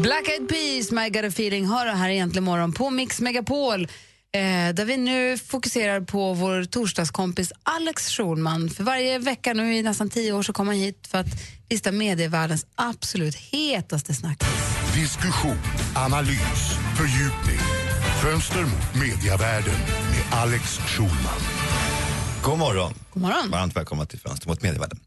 Black 0.03 0.29
Eyed 0.29 0.49
Peas, 0.49 0.91
My 0.91 1.09
Got 1.09 1.25
A 1.25 1.31
Feeling, 1.31 1.67
det 1.85 1.91
här 1.91 2.09
egentligen 2.09 2.43
morgon 2.43 2.73
på 2.73 2.89
Mix 2.89 3.19
Megapol. 3.21 3.87
Eh, 4.35 4.73
där 4.73 4.85
vi 4.85 4.97
nu 4.97 5.37
fokuserar 5.37 6.01
på 6.01 6.33
vår 6.33 6.63
torsdagskompis 6.63 7.51
Alex 7.63 8.09
Schulman. 8.09 8.69
För 8.69 8.83
varje 8.83 9.19
vecka 9.19 9.53
nu 9.53 9.75
i 9.75 9.83
nästan 9.83 10.09
tio 10.09 10.33
år 10.33 10.43
så 10.43 10.53
kommer 10.53 10.71
han 10.71 10.79
hit 10.81 11.07
för 11.11 11.17
att 11.17 11.27
lista 11.69 11.91
medievärldens 11.91 12.65
absolut 12.75 13.35
hetaste 13.35 14.13
snackis. 14.13 14.47
Diskussion, 14.95 15.57
analys, 15.95 16.77
fördjupning. 16.97 17.59
Fönster 18.23 18.61
mot 18.61 18.95
mediavärlden 19.01 19.79
med 20.11 20.39
Alex 20.39 20.77
Schulman. 20.77 21.41
God 22.43 22.59
morgon. 22.59 22.93
God 23.13 23.21
morgon. 23.21 23.51
Varmt 23.51 23.75
välkomna 23.75 24.05
till 24.05 24.19
Fönster 24.19 24.47
mot 24.47 24.61
medievärlden. 24.61 24.99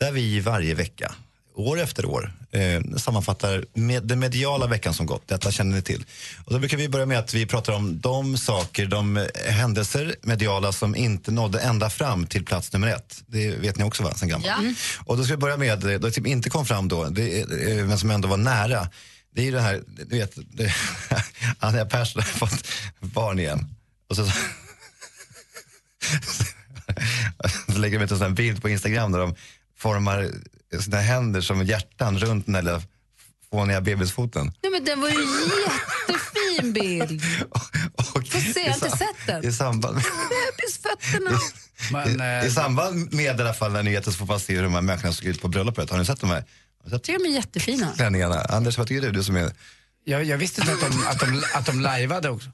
Där 0.00 0.12
vi 0.12 0.40
varje 0.40 0.74
vecka, 0.74 1.14
år 1.54 1.80
efter 1.80 2.04
år, 2.04 2.32
eh, 2.50 2.96
sammanfattar 2.96 3.64
med 3.74 4.02
den 4.02 4.18
mediala 4.18 4.66
veckan 4.66 4.94
som 4.94 5.06
gått. 5.06 5.28
Detta 5.28 5.50
känner 5.50 5.76
ni 5.76 5.82
till. 5.82 6.04
Och 6.44 6.52
då 6.52 6.58
brukar 6.58 6.76
vi 6.76 6.88
börja 6.88 7.06
med 7.06 7.18
att 7.18 7.34
vi 7.34 7.46
pratar 7.46 7.72
om 7.72 8.00
de 8.00 8.38
saker, 8.38 8.86
de 8.86 9.28
händelser 9.46 10.16
mediala 10.22 10.72
som 10.72 10.96
inte 10.96 11.30
nådde 11.30 11.60
ända 11.60 11.90
fram 11.90 12.26
till 12.26 12.44
plats 12.44 12.72
nummer 12.72 12.88
ett. 12.88 13.22
Det 13.26 13.50
vet 13.50 13.76
ni 13.76 13.84
också 13.84 14.02
va, 14.02 14.14
sen 14.14 14.28
gammalt. 14.28 14.46
Ja. 14.46 14.58
Mm. 14.58 14.74
Och 15.04 15.16
då 15.16 15.24
ska 15.24 15.32
vi 15.32 15.40
börja 15.40 15.56
med 15.56 15.84
eh, 15.84 16.00
det 16.00 16.12
som 16.12 16.26
inte 16.26 16.50
kom 16.50 16.66
fram 16.66 16.88
då, 16.88 17.04
det, 17.04 17.40
eh, 17.40 17.86
men 17.86 17.98
som 17.98 18.10
ändå 18.10 18.28
var 18.28 18.36
nära. 18.36 18.88
Det 19.34 19.40
är 19.40 19.44
ju 19.44 19.52
det 19.52 19.60
här, 19.60 19.82
du 19.86 20.18
vet, 20.18 20.32
det, 20.36 20.74
Anja 21.58 21.86
Persson 21.86 22.22
har 22.22 22.28
fått 22.28 22.68
barn 23.00 23.38
igen. 23.38 23.74
Och 24.08 24.16
så, 24.16 24.26
så 27.72 27.78
lägger 27.78 27.98
de 27.98 28.04
ut 28.04 28.10
en 28.10 28.18
sån 28.18 28.26
här 28.26 28.34
bild 28.34 28.62
på 28.62 28.68
Instagram 28.68 29.12
där 29.12 29.18
de 29.18 29.34
formar 29.82 30.30
sina 30.80 30.96
händer 30.96 31.40
som 31.40 31.64
hjärtan 31.64 32.18
runt 32.18 32.46
den 32.46 32.52
där 32.52 32.62
lilla 32.62 32.82
fåniga 33.50 33.80
bebisfoten. 33.80 34.52
Nej, 34.62 34.72
men 34.72 34.84
den 34.84 35.00
var 35.00 35.08
ju 35.08 35.26
jättefin 35.66 36.72
bild. 36.72 37.22
Få 38.14 38.22
se, 38.22 38.60
jag 38.60 38.66
har 38.66 38.74
inte 38.74 38.90
sett 38.90 39.26
den. 39.26 39.44
I 39.44 39.52
samband 39.52 39.94
med, 39.94 40.04
Bebisfötterna. 40.56 41.38
i, 42.42 42.46
i 42.46 42.50
samband 42.50 43.12
med 43.12 43.24
i 43.24 43.42
alla 43.42 43.54
fall 43.54 43.72
när 43.72 43.82
nyheten 43.82 44.12
så 44.12 44.18
får 44.18 44.26
man 44.26 44.40
se 44.40 44.56
hur 44.56 44.62
de 44.62 44.74
här 44.74 44.80
människorna 44.80 45.12
såg 45.12 45.26
ut 45.26 45.42
på 45.42 45.48
bröllopet. 45.48 45.90
Har 45.90 45.98
ni 45.98 46.04
sett 46.04 46.20
de 46.20 46.30
här? 46.30 46.44
Jag 46.84 47.02
tycker 47.02 47.18
de 47.18 47.30
är 47.30 47.34
jättefina. 47.34 47.92
klänningarna? 47.96 48.40
Anders, 48.40 48.78
vad 48.78 48.86
tycker 48.86 49.00
du? 49.00 49.10
Du 49.10 49.22
som 49.22 49.36
är... 49.36 49.52
Jag, 50.04 50.24
jag 50.24 50.38
visste 50.38 50.60
inte 50.60 50.72
att 50.72 50.80
de, 50.80 51.06
att 51.06 51.20
de, 51.20 51.42
att 51.54 51.66
de 51.66 51.80
lajvade 51.80 52.30
också. 52.30 52.50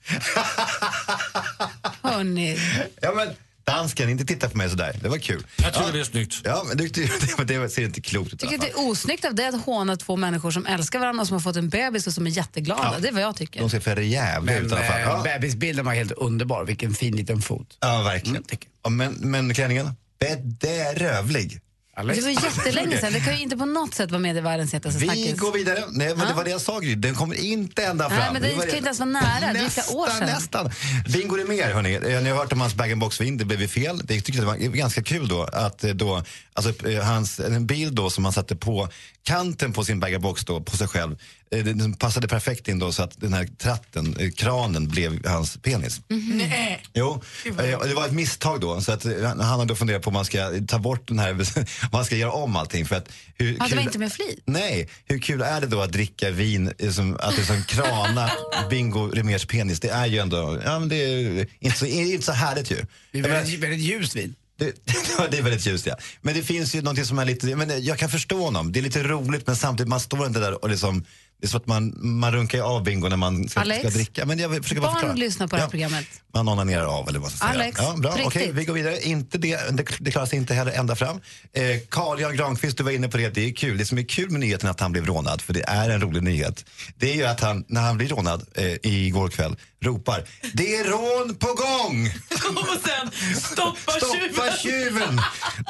Hörni. 2.02 2.58
Ja, 3.00 3.12
men 3.14 3.28
dansken, 3.72 4.08
inte 4.08 4.24
titta 4.24 4.48
på 4.48 4.56
mig 4.56 4.70
sådär. 4.70 4.96
Det 5.02 5.08
var 5.08 5.18
kul. 5.18 5.46
Jag 5.56 5.72
tycker 5.72 5.86
ja. 5.86 5.92
det 5.92 6.00
är 6.00 6.04
snyggt. 6.04 6.40
Ja, 6.44 6.62
men 6.68 6.76
det, 6.76 6.94
det, 7.44 7.44
det 7.44 7.68
ser 7.68 7.82
inte 7.82 8.00
klokt 8.00 8.32
ut 8.32 8.42
Jag 8.42 8.50
tycker 8.50 8.66
det 8.66 8.70
är 8.72 8.90
osnyggt 8.90 9.24
av 9.24 9.34
dig 9.34 9.46
att 9.48 9.64
håna 9.64 9.96
två 9.96 10.16
människor 10.16 10.50
som 10.50 10.66
älskar 10.66 10.98
varandra 10.98 11.20
och 11.20 11.26
som 11.26 11.34
har 11.34 11.40
fått 11.40 11.56
en 11.56 11.68
bebis 11.68 12.06
och 12.06 12.12
som 12.12 12.26
är 12.26 12.30
jätteglada. 12.30 12.90
Ja. 12.94 12.98
Det 13.00 13.08
är 13.08 13.12
vad 13.12 13.22
jag 13.22 13.36
tycker. 13.36 13.60
De 13.60 13.70
ser 13.70 13.80
för 13.80 13.96
jävliga 13.96 14.58
ut 14.58 14.70
i 14.72 14.74
alla 14.74 14.84
fall. 14.84 14.96
eh, 15.00 15.02
Ja. 15.02 15.20
bebisbilden 15.24 15.84
var 15.84 15.94
helt 15.94 16.12
underbar. 16.12 16.64
Vilken 16.64 16.94
fin 16.94 17.16
liten 17.16 17.42
fot. 17.42 17.78
Ja, 17.80 18.02
verkligen. 18.02 18.44
Ja, 18.82 18.90
men, 18.90 19.12
men 19.12 19.54
klänningen? 19.54 19.90
Bedrövlig. 20.18 21.60
Det 22.06 22.20
var 22.22 22.30
jättelänge 22.44 22.98
sedan. 23.00 23.12
Det 23.12 23.20
kan 23.20 23.36
ju 23.36 23.42
inte 23.42 23.56
på 23.56 23.64
något 23.66 23.94
sätt 23.94 24.10
vara 24.10 24.18
med 24.20 24.36
i 24.36 24.40
världens 24.40 24.74
hetaste 24.74 24.98
Vi 24.98 25.04
snackis. 25.06 25.34
går 25.40 25.52
vidare. 25.52 25.84
Nej, 25.90 26.08
men 26.08 26.18
Ja. 26.18 26.24
det 26.28 26.34
var 26.34 26.44
det 26.44 26.50
jag 26.50 26.60
sa, 26.60 26.78
Gry. 26.78 26.94
Den 26.94 27.14
kommer 27.14 27.34
inte 27.34 27.84
ända 27.84 28.08
fram. 28.10 28.18
Nej, 28.18 28.28
men 28.32 28.42
det 28.42 28.48
kan 28.50 28.62
inte 28.62 28.76
ens 28.76 28.98
vara 28.98 29.10
nära. 29.10 29.52
Det 29.52 29.58
är 29.58 29.68
flera 29.68 29.98
år 29.98 30.06
sedan. 30.08 30.26
Nästan. 30.26 30.70
Bingo 31.12 31.36
är 31.36 31.44
mer, 31.44 31.72
hörni. 31.74 31.94
Eh, 31.94 32.22
Ni 32.22 32.30
har 32.30 32.36
hört 32.36 32.52
om 32.52 32.60
hans 32.60 32.74
bag-in-box-vin. 32.74 33.36
Det 33.38 33.44
blev 33.44 33.60
ju 33.60 33.68
fel. 33.68 33.98
Det 34.04 34.20
tyckte 34.20 34.32
jag 34.42 34.46
var 34.46 34.56
ganska 34.56 35.02
kul 35.02 35.28
då. 35.28 35.42
Att 35.42 35.84
eh, 35.84 35.90
då 35.90 36.22
alltså, 36.52 36.88
eh, 36.88 37.02
hans, 37.04 37.40
en 37.40 37.66
bild 37.66 37.94
då 37.94 38.10
som 38.10 38.24
han 38.24 38.32
satte 38.32 38.56
på 38.56 38.88
kanten 39.22 39.72
på 39.72 39.84
sin 39.84 40.00
bag-in-box 40.00 40.44
då, 40.44 40.60
på 40.60 40.76
sig 40.76 40.88
själv. 40.88 41.16
Eh, 41.50 41.64
Den 41.64 41.94
passade 41.94 42.28
perfekt 42.28 42.68
in 42.68 42.78
då 42.78 42.92
så 42.92 43.02
att 43.02 43.20
den 43.20 43.32
här 43.32 43.48
tratten, 43.58 44.16
eh, 44.18 44.30
kranen, 44.30 44.88
blev 44.88 45.26
hans 45.26 45.56
penis. 45.56 46.00
Nej. 46.08 46.82
Jo, 46.94 47.22
eh, 47.46 47.80
det 47.80 47.94
var 47.94 48.06
ett 48.06 48.12
misstag 48.12 48.60
då. 48.60 48.80
Så 48.80 48.92
att 48.92 49.04
han 49.22 49.40
har 49.40 49.64
då 49.64 49.74
funderat 49.74 50.02
på 50.02 50.08
om 50.08 50.14
man 50.14 50.24
ska 50.24 50.50
ta 50.68 50.78
bort 50.78 51.08
den 51.08 51.18
här, 51.18 51.30
om 51.32 51.44
man 51.92 52.04
ska 52.04 52.16
göra 52.16 52.32
om 52.32 52.56
allting. 52.56 52.86
För 52.86 52.96
att, 52.96 53.08
hur 53.34 53.56
Ja, 53.58 53.66
det 53.68 53.76
var 53.76 53.82
inte 53.82 53.98
med 53.98 54.12
flit. 54.12 54.42
Nej, 54.44 54.88
hur 55.04 55.18
kul 55.18 55.42
är 55.42 55.60
det 55.60 55.66
då 55.66 55.80
att 55.80 55.92
dricka 55.92 56.30
vin 56.30 56.72
som, 56.92 57.16
att 57.20 57.36
det 57.36 57.42
är 57.42 57.46
som 57.46 57.62
krana 57.62 58.30
Bingo 58.70 59.10
Rimérs 59.10 59.46
penis? 59.46 59.80
Det 59.80 59.88
är 59.88 60.06
ju 60.06 60.18
ändå, 60.18 60.60
ja 60.64 60.78
men 60.78 60.88
det 60.88 60.96
är 60.96 61.46
inte 61.58 61.78
så, 61.78 61.86
är 61.86 62.12
inte 62.12 62.24
så 62.26 62.32
härligt 62.32 62.70
ju. 62.70 62.86
Det 63.12 63.18
är 63.18 63.22
väldigt, 63.22 63.60
väldigt 63.60 63.80
ljust 63.80 64.16
vin. 64.16 64.34
Det, 64.58 64.64
det 65.30 65.38
är 65.38 65.42
väldigt 65.42 65.66
ljust 65.66 65.86
ja. 65.86 65.96
Men 66.20 66.34
det 66.34 66.42
finns 66.42 66.74
ju 66.74 66.82
någonting 66.82 67.04
som 67.04 67.18
är 67.18 67.24
lite, 67.24 67.56
men 67.56 67.84
jag 67.84 67.98
kan 67.98 68.08
förstå 68.08 68.44
honom. 68.44 68.72
Det 68.72 68.80
är 68.80 68.82
lite 68.82 69.02
roligt 69.02 69.46
men 69.46 69.56
samtidigt 69.56 69.88
man 69.88 70.00
står 70.00 70.26
inte 70.26 70.40
där 70.40 70.64
och 70.64 70.70
liksom, 70.70 71.04
det 71.40 71.46
är 71.46 71.48
så 71.48 71.56
att 71.56 71.66
man, 71.66 71.94
man 71.96 72.32
runkar 72.32 72.60
av 72.62 72.84
bingo 72.84 73.08
när 73.08 73.16
man 73.16 73.48
ska, 73.48 73.60
Alex, 73.60 73.80
ska 73.80 73.90
dricka. 73.90 74.26
Men 74.26 74.38
jag 74.38 74.62
försöker 74.62 74.82
bara 74.82 74.92
förklara. 74.92 75.12
Barn 75.12 75.20
lyssnar 75.20 75.46
på 75.46 75.56
det 75.56 75.62
här 75.62 75.68
programmet. 75.68 76.06
Man 76.34 76.48
onanerar 76.48 76.84
av 76.84 77.08
eller 77.08 77.18
vad 77.18 77.30
ska 77.30 77.38
säga. 77.38 77.62
Alex, 77.62 77.78
ja, 77.80 77.96
bra. 77.96 78.16
Okej, 78.24 78.50
vi 78.52 78.64
går 78.64 78.74
vidare. 78.74 79.00
Inte 79.00 79.38
det, 79.38 79.60
det, 80.00 80.10
klarar 80.10 80.26
sig 80.26 80.38
inte 80.38 80.54
heller 80.54 80.72
ända 80.72 80.96
fram. 80.96 81.20
Eh, 81.52 81.62
Carl-Jan 81.88 82.36
Granqvist, 82.36 82.76
du 82.76 82.82
var 82.84 82.90
inne 82.90 83.08
på 83.08 83.16
det. 83.16 83.28
Det 83.28 83.48
är 83.48 83.52
kul. 83.52 83.78
Det 83.78 83.84
som 83.84 83.98
är 83.98 84.02
kul 84.02 84.30
med 84.30 84.40
nyheten 84.40 84.70
att 84.70 84.80
han 84.80 84.92
blev 84.92 85.06
rånad, 85.06 85.40
för 85.40 85.54
det 85.54 85.62
är 85.62 85.90
en 85.90 86.00
rolig 86.00 86.22
nyhet. 86.22 86.64
Det 86.96 87.10
är 87.10 87.14
ju 87.14 87.24
att 87.24 87.40
han, 87.40 87.64
när 87.68 87.80
han 87.80 87.96
blir 87.96 88.08
rånad 88.08 88.46
eh, 88.54 88.76
igår 88.82 89.28
kväll, 89.28 89.56
ropar 89.80 90.24
Det 90.52 90.76
är 90.76 90.84
rån 90.84 91.34
på 91.34 91.46
gång! 91.46 92.06
Och 92.56 92.78
sen 92.88 93.34
stoppa, 93.40 93.92
Stoppa 93.92 94.56
tjuven! 94.56 95.20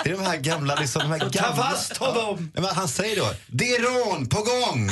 Det 0.05 0.11
är 0.11 0.17
de 0.17 0.23
här 0.23 0.37
gamla... 0.37 0.75
Liksom, 0.75 1.03
de 1.03 1.11
här 1.11 1.19
gamla 1.31 1.57
fast 1.57 1.97
honom! 1.97 2.51
Ja, 2.55 2.61
men 2.61 2.75
han 2.75 2.89
säger 2.89 3.17
då, 3.17 3.31
det 3.47 3.75
är 3.75 3.83
rån 3.83 4.27
på 4.27 4.37
gång! 4.37 4.91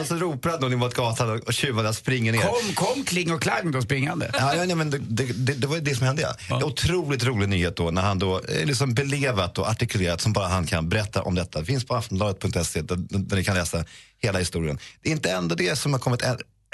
Och 0.00 0.06
så 0.06 0.14
ropar 0.14 0.50
han 0.50 0.60
då 0.60 0.68
mot 0.68 0.94
gatan 0.94 1.42
och- 1.46 1.52
tjuvarna 1.54 1.92
springer 1.92 2.32
ner. 2.32 2.40
Kom, 2.40 2.74
kom 2.74 3.04
Kling 3.04 3.32
och 3.32 3.42
Klang 3.42 3.72
då 3.72 3.82
springande. 3.82 4.30
Ja, 4.32 4.54
ja, 4.54 4.64
nej, 4.64 4.76
men 4.76 4.90
det, 4.90 4.98
det, 4.98 5.54
det, 5.54 5.66
var 5.66 5.78
det 5.78 5.94
som 5.94 6.06
hände. 6.06 6.36
Ja. 6.48 6.64
Otroligt 6.64 7.24
rolig 7.24 7.48
nyhet 7.48 7.76
då 7.76 7.90
när 7.90 8.02
han 8.02 8.18
då 8.18 8.40
eh, 8.40 8.66
liksom 8.66 8.94
belevat 8.94 9.58
och 9.58 9.66
artikulerat 9.68 10.20
som 10.20 10.32
bara 10.32 10.48
han 10.48 10.66
kan 10.66 10.88
berätta 10.88 11.22
om 11.22 11.34
detta. 11.34 11.58
Det 11.60 11.64
finns 11.64 11.84
på 11.86 11.94
aftonbladet.se 11.96 12.82
där, 12.82 12.96
där 12.98 13.36
ni 13.36 13.44
kan 13.44 13.54
läsa 13.54 13.84
hela 14.18 14.38
historien. 14.38 14.78
Det 15.02 15.08
är 15.08 15.12
inte 15.12 15.30
ändå 15.30 15.54
det 15.54 15.76
som 15.76 15.92
har 15.92 16.00
kommit 16.00 16.22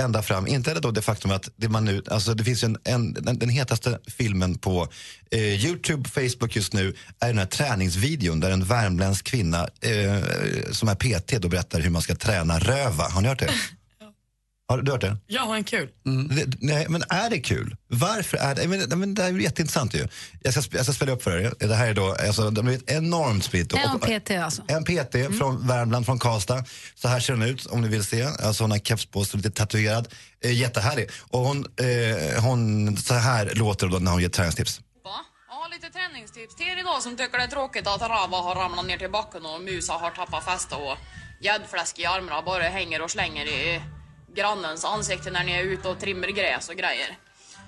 ända 0.02 0.22
fram. 0.22 0.46
Inte 0.46 0.70
är 0.70 0.74
det 0.74 0.80
då 0.80 0.90
det 0.90 1.02
faktum 1.02 1.30
att 1.30 1.48
det, 1.56 1.68
man 1.68 1.84
nu, 1.84 2.02
alltså 2.10 2.34
det 2.34 2.44
finns 2.44 2.64
en, 2.64 2.78
en, 2.84 3.12
den, 3.12 3.38
den 3.38 3.48
hetaste 3.48 3.98
filmen 4.06 4.58
på 4.58 4.88
eh, 5.30 5.66
Youtube, 5.66 6.08
Facebook 6.08 6.56
just 6.56 6.72
nu 6.72 6.94
är 7.20 7.26
den 7.26 7.38
här 7.38 7.46
träningsvideon 7.46 8.40
där 8.40 8.50
en 8.50 8.64
värmländsk 8.64 9.24
kvinna 9.24 9.68
eh, 9.80 10.22
som 10.70 10.88
är 10.88 10.94
PT 10.94 11.42
då 11.42 11.48
berättar 11.48 11.80
hur 11.80 11.90
man 11.90 12.02
ska 12.02 12.14
träna 12.14 12.58
röva. 12.58 13.04
Har 13.04 13.20
ni 13.20 13.28
hört 13.28 13.38
det? 13.38 13.50
Har 14.68 14.78
du 14.78 14.92
hört 14.92 15.00
det? 15.00 15.16
Jag 15.26 15.42
har 15.42 15.56
en 15.56 15.64
kul. 15.64 15.88
Det, 16.30 16.56
nej, 16.60 16.86
men 16.88 17.02
är 17.08 17.30
det 17.30 17.40
kul? 17.40 17.76
Varför 17.88 18.36
är 18.36 18.54
det? 18.54 18.68
Men, 18.68 18.98
men 18.98 19.14
det 19.14 19.22
är 19.22 19.30
ju 19.30 19.42
jätteintressant 19.42 19.94
ju. 19.94 20.08
Jag 20.42 20.52
ska, 20.52 20.76
jag 20.76 20.84
ska 20.84 20.92
spela 20.92 21.12
upp 21.12 21.22
för 21.22 21.38
er. 21.38 21.54
Det 21.58 21.74
här 21.74 21.86
är 21.86 21.94
då, 21.94 22.16
alltså, 22.26 22.50
det 22.50 22.58
har 22.58 22.62
blivit 22.64 22.90
enormt 22.90 23.44
spritt. 23.44 23.72
En 23.72 24.00
PT 24.00 24.30
alltså. 24.30 24.62
en 24.68 24.84
PT 24.84 25.38
från 25.38 25.66
Värmland, 25.66 26.06
från 26.06 26.18
Karlstad. 26.18 26.64
Så 26.94 27.08
här 27.08 27.20
ser 27.20 27.32
hon 27.32 27.42
ut 27.42 27.66
om 27.66 27.80
ni 27.80 27.88
vill 27.88 28.04
se. 28.04 28.22
Alltså 28.24 28.64
hon 28.64 28.70
har 28.70 28.78
keps 28.78 29.06
på 29.06 29.24
sig, 29.24 29.36
lite 29.36 29.50
tatuerad. 29.50 30.08
Eh, 30.44 30.52
jättehärlig. 30.52 31.10
Och 31.30 31.40
hon, 31.40 31.58
eh, 31.58 32.42
hon, 32.42 32.96
så 32.96 33.14
här 33.14 33.50
låter 33.54 33.86
det 33.86 33.92
då 33.92 33.98
när 33.98 34.10
hon 34.10 34.20
ger 34.20 34.28
träningstips. 34.28 34.80
Ja, 35.48 35.68
lite 35.70 35.88
träningstips 35.98 36.54
till 36.56 36.66
er 36.66 36.80
idag 36.80 37.02
som 37.02 37.16
tycker 37.16 37.38
det 37.38 37.44
är 37.44 37.48
tråkigt 37.48 37.86
att 37.86 38.00
Rava 38.00 38.36
har 38.36 38.54
ramlat 38.54 38.86
ner 38.86 38.98
till 38.98 39.10
backen 39.10 39.46
och 39.46 39.60
Musa 39.60 39.92
har 39.92 40.10
tappat 40.10 40.44
fäste 40.44 40.74
och 40.74 40.96
gäddfläsk 41.40 41.98
i 41.98 42.06
armarna 42.06 42.42
bara 42.42 42.62
hänger 42.62 43.02
och 43.02 43.10
slänger 43.10 43.46
i 43.46 43.80
grannens 44.36 44.84
ansikte 44.84 45.30
när 45.30 45.44
ni 45.44 45.52
är 45.52 45.62
ute 45.62 45.88
och 45.88 46.00
trimmer 46.00 46.28
gräs 46.28 46.68
och 46.68 46.76
grejer. 46.76 47.16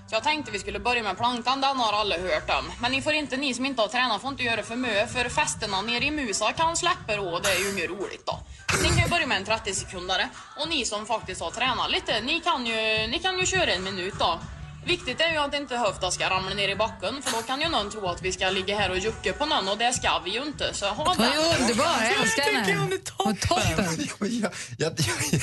Så 0.08 0.14
jag 0.14 0.24
tänkte 0.24 0.52
vi 0.52 0.58
skulle 0.58 0.78
börja 0.78 1.02
med 1.02 1.16
plankan, 1.16 1.60
den 1.60 1.76
har 1.76 1.92
alla 1.92 2.18
hört 2.18 2.50
om. 2.50 2.72
Men 2.80 2.92
ni 2.92 3.02
får 3.02 3.12
inte, 3.12 3.36
ni 3.36 3.54
som 3.54 3.66
inte 3.66 3.82
har 3.82 3.88
tränat 3.88 4.20
får 4.20 4.30
inte 4.30 4.42
göra 4.42 4.62
för 4.62 4.76
mycket 4.76 5.12
för 5.12 5.28
fästena 5.28 5.82
nere 5.82 6.04
i 6.04 6.10
Musa 6.10 6.52
kan 6.52 6.76
släppa 6.76 7.20
och 7.20 7.42
det 7.42 7.48
är 7.48 7.58
ju 7.58 7.70
inget 7.70 7.90
roligt 7.90 8.26
då. 8.26 8.38
Så 8.72 8.82
ni 8.82 8.88
kan 8.88 8.98
ju 8.98 9.08
börja 9.08 9.26
med 9.26 9.36
en 9.36 9.44
30 9.44 9.74
sekundare 9.74 10.28
och 10.60 10.68
ni 10.68 10.84
som 10.84 11.06
faktiskt 11.06 11.40
har 11.40 11.50
tränat 11.50 11.90
lite, 11.90 12.20
ni 12.20 12.40
kan 12.40 12.66
ju, 12.66 13.06
ni 13.06 13.18
kan 13.22 13.38
ju 13.38 13.46
köra 13.46 13.72
en 13.72 13.84
minut 13.84 14.14
då. 14.18 14.40
Viktigt 14.84 15.20
är 15.20 15.32
ju 15.32 15.38
att 15.38 15.54
inte 15.54 15.76
höften 15.76 16.12
ska 16.12 16.30
ramla 16.30 16.54
ner 16.54 16.68
i 16.68 16.76
backen 16.76 17.22
för 17.22 17.32
då 17.32 17.42
kan 17.42 17.60
ju 17.60 17.68
någon 17.68 17.90
tro 17.90 18.06
att 18.08 18.22
vi 18.22 18.32
ska 18.32 18.50
ligga 18.50 18.78
här 18.78 18.90
och 18.90 18.98
jucka 18.98 19.32
på 19.32 19.46
någon 19.46 19.68
och 19.68 19.78
det 19.78 19.92
ska 19.92 20.18
vi 20.24 20.30
ju 20.30 20.42
inte. 20.42 20.74
Så 20.74 20.86
ha 20.86 21.14
Hon 21.16 21.24
är 21.24 21.60
underbar, 21.60 21.84
jag 22.02 22.22
älskar 22.22 22.42
henne. 22.42 22.80
Hon 22.80 22.92
är 22.92 22.96
toppen. 22.96 23.98
Jag, 24.20 24.50
jag, 24.78 24.92
jag, 24.98 25.40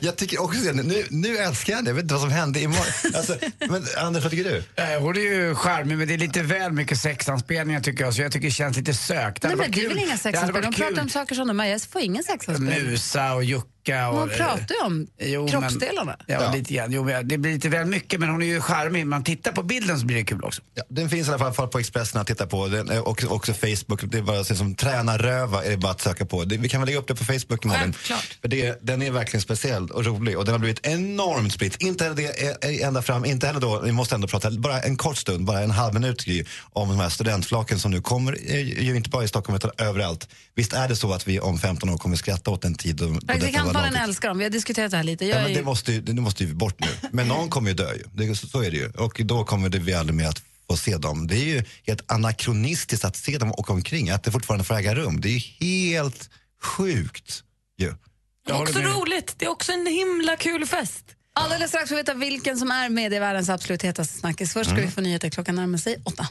jag 0.00 0.16
tycker 0.16 0.42
också 0.42 0.60
det. 0.60 0.72
Nu, 0.72 1.04
nu 1.10 1.36
älskar 1.38 1.72
jag 1.72 1.76
henne. 1.76 1.90
Jag 1.90 1.94
vet 1.94 2.02
inte 2.02 2.14
vad 2.14 2.22
som 2.22 2.30
hände 2.30 2.60
imorgon. 2.60 2.84
Alltså, 3.14 3.36
men 3.58 3.86
Anders, 3.98 4.22
vad 4.22 4.30
tycker 4.30 4.50
du? 4.50 4.82
Eh, 4.82 5.00
Hon 5.00 5.16
är 5.16 5.20
ju 5.20 5.54
charmig 5.54 5.98
men 5.98 6.08
det 6.08 6.14
är 6.14 6.18
lite 6.18 6.42
väl 6.42 6.72
mycket 6.72 6.98
sexanspelningar 6.98 7.80
tycker 7.80 8.04
jag 8.04 8.14
så 8.14 8.22
jag 8.22 8.32
tycker 8.32 8.46
det 8.46 8.52
känns 8.52 8.76
lite 8.76 8.94
sökt. 8.94 9.42
Nej, 9.42 9.50
hade 9.50 9.62
men 9.62 9.70
det 9.70 9.84
är 9.84 9.88
väl 9.88 9.98
inga 9.98 10.06
Det 10.06 10.10
hade 10.10 10.18
sexanspel? 10.22 10.62
De 10.62 10.72
pratar 10.74 11.02
om 11.02 11.08
saker 11.08 11.34
som 11.34 11.48
de 11.48 11.60
är. 11.60 11.66
Jag 11.66 11.82
får 11.82 12.00
ingen 12.00 12.24
sexanspel. 12.24 12.84
Musa 12.84 13.34
och 13.34 13.44
Jukka. 13.88 14.08
Och, 14.08 14.18
Hon 14.18 14.28
pratar 14.28 14.74
ju 14.74 14.86
om 14.86 15.06
Jo, 15.18 15.48
kroppsdelarna. 15.48 16.16
Men, 16.26 16.42
ja, 16.42 16.52
lite 16.52 16.74
grann. 16.74 16.92
Jo, 16.92 17.10
det 17.24 17.38
blir 17.38 17.52
lite 17.52 17.68
väl 17.68 17.86
mycket 17.86 18.20
men 18.20 18.28
hon 18.28 18.42
är 18.42 18.46
ju 18.46 18.60
charmig. 18.60 19.06
Man 19.06 19.24
tittar 19.24 19.52
på 19.52 19.62
bilden 19.62 20.00
så 20.00 20.06
blir 20.06 20.16
det 20.16 20.24
kul 20.24 20.44
också. 20.44 20.62
Ja, 20.74 20.82
den 20.88 21.10
finns 21.10 21.28
i 21.28 21.32
alla 21.32 21.52
fall 21.52 21.68
på 21.68 21.78
Expressen 21.78 22.20
att 22.20 22.26
titta 22.26 22.46
på. 22.46 22.68
Den, 22.68 22.90
är 22.90 23.08
också, 23.08 23.26
också 23.26 23.54
Facebook. 23.54 24.02
Det 24.02 24.18
är 24.18 24.22
bara 24.22 24.40
att 24.40 24.46
se 24.46 24.54
som 24.54 24.74
tränarröva 24.74 25.64
är 25.64 25.70
det 25.70 25.76
bara 25.76 25.92
att 25.92 26.00
söka 26.00 26.24
på. 26.26 26.44
Det, 26.44 26.56
vi 26.56 26.68
kan 26.68 26.80
väl 26.80 26.86
lägga 26.86 26.98
upp 26.98 27.08
det 27.08 27.14
på 27.14 27.24
Facebook 27.24 27.64
imorgon. 27.64 27.92
För 28.40 28.48
det, 28.48 28.78
den 28.82 29.02
är 29.02 29.10
verkligen 29.10 29.42
speciell 29.42 29.90
och 29.90 30.04
rolig 30.04 30.38
och 30.38 30.44
den 30.44 30.52
har 30.52 30.58
blivit 30.58 30.86
enormt 30.86 31.52
spritt. 31.52 31.82
Inte 31.82 32.04
heller 32.04 32.16
det 32.16 32.46
är, 32.46 32.64
är 32.64 32.86
ända 32.86 33.02
fram, 33.02 33.24
inte 33.24 33.46
heller 33.46 33.60
då, 33.60 33.80
vi 33.80 33.92
måste 33.92 34.14
ändå 34.14 34.28
prata 34.28 34.50
bara 34.50 34.80
en 34.80 34.96
kort 34.96 35.16
stund, 35.16 35.44
bara 35.44 35.60
en 35.60 35.70
halv 35.70 35.94
minut 35.94 36.18
om 36.72 36.88
de 36.88 36.98
här 37.00 37.08
studentflaken 37.08 37.78
som 37.78 37.90
nu 37.90 38.00
kommer, 38.00 38.38
eh, 38.46 38.82
ju 38.84 38.96
inte 38.96 39.10
bara 39.10 39.24
i 39.24 39.28
Stockholm 39.28 39.56
utan 39.56 39.70
överallt. 39.78 40.28
Visst 40.54 40.72
är 40.72 40.88
det 40.88 40.96
så 40.96 41.12
att 41.12 41.28
vi 41.28 41.40
om 41.40 41.58
15 41.58 41.88
år 41.90 41.98
kommer 41.98 42.16
skratta 42.16 42.50
åt 42.50 42.64
en 42.64 42.74
tid 42.74 42.96
då, 42.96 43.06
då 43.06 43.18
detta 43.26 43.64
var 43.64 43.77
Lagligt? 43.82 44.02
älskar 44.02 44.28
dem. 44.28 44.38
Vi 44.38 44.44
har 44.44 44.50
diskuterat 44.50 44.90
det 44.90 44.96
här 44.96 45.04
lite. 45.04 45.24
Jag 45.26 45.36
Ja, 45.38 45.42
men 45.42 45.50
ju- 45.52 45.56
det, 45.58 45.64
måste 45.64 45.92
ju, 45.92 46.00
det 46.00 46.20
måste 46.20 46.44
ju 46.44 46.54
bort 46.54 46.80
nu. 46.80 46.86
Men 47.12 47.28
någon 47.28 47.50
kommer 47.50 47.68
ju 47.70 47.74
dö 47.76 47.94
ju. 47.94 48.02
Det, 48.12 48.34
så, 48.36 48.46
så 48.46 48.62
är 48.62 48.70
det 48.70 48.76
ju. 48.76 48.90
Och 48.90 49.20
då 49.24 49.44
kommer 49.44 49.68
det 49.68 49.78
vi 49.78 49.94
aldrig 49.94 50.16
mer 50.16 50.28
att 50.28 50.42
få 50.70 50.76
se 50.76 50.96
dem. 50.96 51.26
Det 51.26 51.34
är 51.36 51.44
ju 51.44 51.62
helt 51.86 52.12
anakronistiskt 52.12 53.04
att 53.04 53.16
se 53.16 53.38
dem 53.38 53.52
åka 53.52 53.72
omkring, 53.72 54.10
att 54.10 54.22
det 54.24 54.30
fortfarande 54.30 54.64
får 54.64 54.74
äga 54.74 54.94
rum. 54.94 55.20
Det 55.20 55.28
är 55.28 55.32
ju 55.32 55.40
helt 55.96 56.30
sjukt 56.62 57.42
ju. 57.78 57.94
Det 58.46 58.52
är 58.52 58.62
också 58.62 58.78
roligt. 58.78 59.34
Det 59.38 59.44
är 59.44 59.48
också 59.50 59.72
en 59.72 59.86
himla 59.86 60.36
kul 60.36 60.66
fest. 60.66 61.04
Alldeles 61.38 61.68
strax 61.70 61.88
får 61.88 61.96
vi 61.96 62.02
veta 62.02 62.14
vilken 62.14 62.56
som 62.56 62.70
är 62.70 62.88
medievärldens 62.88 63.48
absolut 63.48 63.82
hetaste 63.82 64.18
snackis. 64.18 64.52
Först 64.52 64.70
ska 64.70 64.76
Mm. 64.78 64.86
vi 64.88 64.94
få 64.94 65.00
nyheter. 65.00 65.30
Klockan 65.30 65.54
närmar 65.54 65.78
sig 65.78 65.96
åtta. 66.04 66.26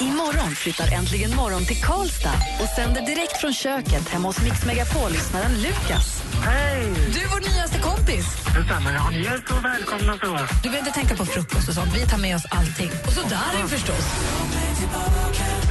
Imorgon 0.00 0.54
flyttar 0.54 0.92
Äntligen 0.92 1.36
morgon 1.36 1.64
till 1.64 1.82
Karlstad 1.82 2.34
och 2.62 2.68
sänder 2.76 3.02
direkt 3.06 3.36
från 3.40 3.54
köket 3.54 4.08
hemma 4.08 4.28
hos 4.28 4.38
Mix 4.42 4.64
Megapol-lyssnaren 4.64 5.52
Lukas. 5.62 6.22
Hej! 6.44 6.92
Du 7.14 7.20
är 7.20 7.28
vår 7.28 7.40
nyaste 7.40 7.78
kompis. 7.78 8.26
Detsamma. 8.56 8.92
Ja, 8.92 9.10
ni 9.10 9.18
är 9.26 9.44
så 9.48 9.54
välkomna 9.60 10.12
så. 10.18 10.54
Du 10.62 10.68
behöver 10.70 10.78
inte 10.78 10.90
tänka 11.00 11.16
på 11.16 11.26
frukost 11.26 11.68
och 11.68 11.74
sånt. 11.74 11.94
Vi 11.96 12.06
tar 12.06 12.18
med 12.18 12.36
oss 12.36 12.46
allting. 12.50 12.90
Och 13.06 13.12
så 13.12 13.20
Darin 13.20 13.68
förstås. 13.68 14.04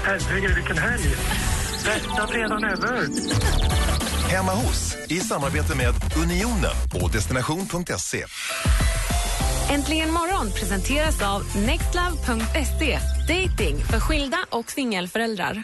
Herregud, 0.05 0.55
vilken 0.55 0.77
helg. 0.77 1.15
Bästa 1.85 2.27
fredagen 2.27 2.63
ever. 2.63 3.07
Hemma 4.31 4.51
hos 4.51 4.97
i 5.09 5.19
samarbete 5.19 5.75
med 5.75 5.93
Unionen 6.23 6.75
och 7.03 7.11
destination.se. 7.11 8.25
Äntligen 9.69 10.11
morgon 10.11 10.51
presenteras 10.51 11.21
av 11.21 11.43
nextlove.se. 11.65 12.99
Dating 13.27 13.77
för 13.77 13.99
skilda 13.99 14.37
och 14.49 14.71
singelföräldrar. 14.71 15.63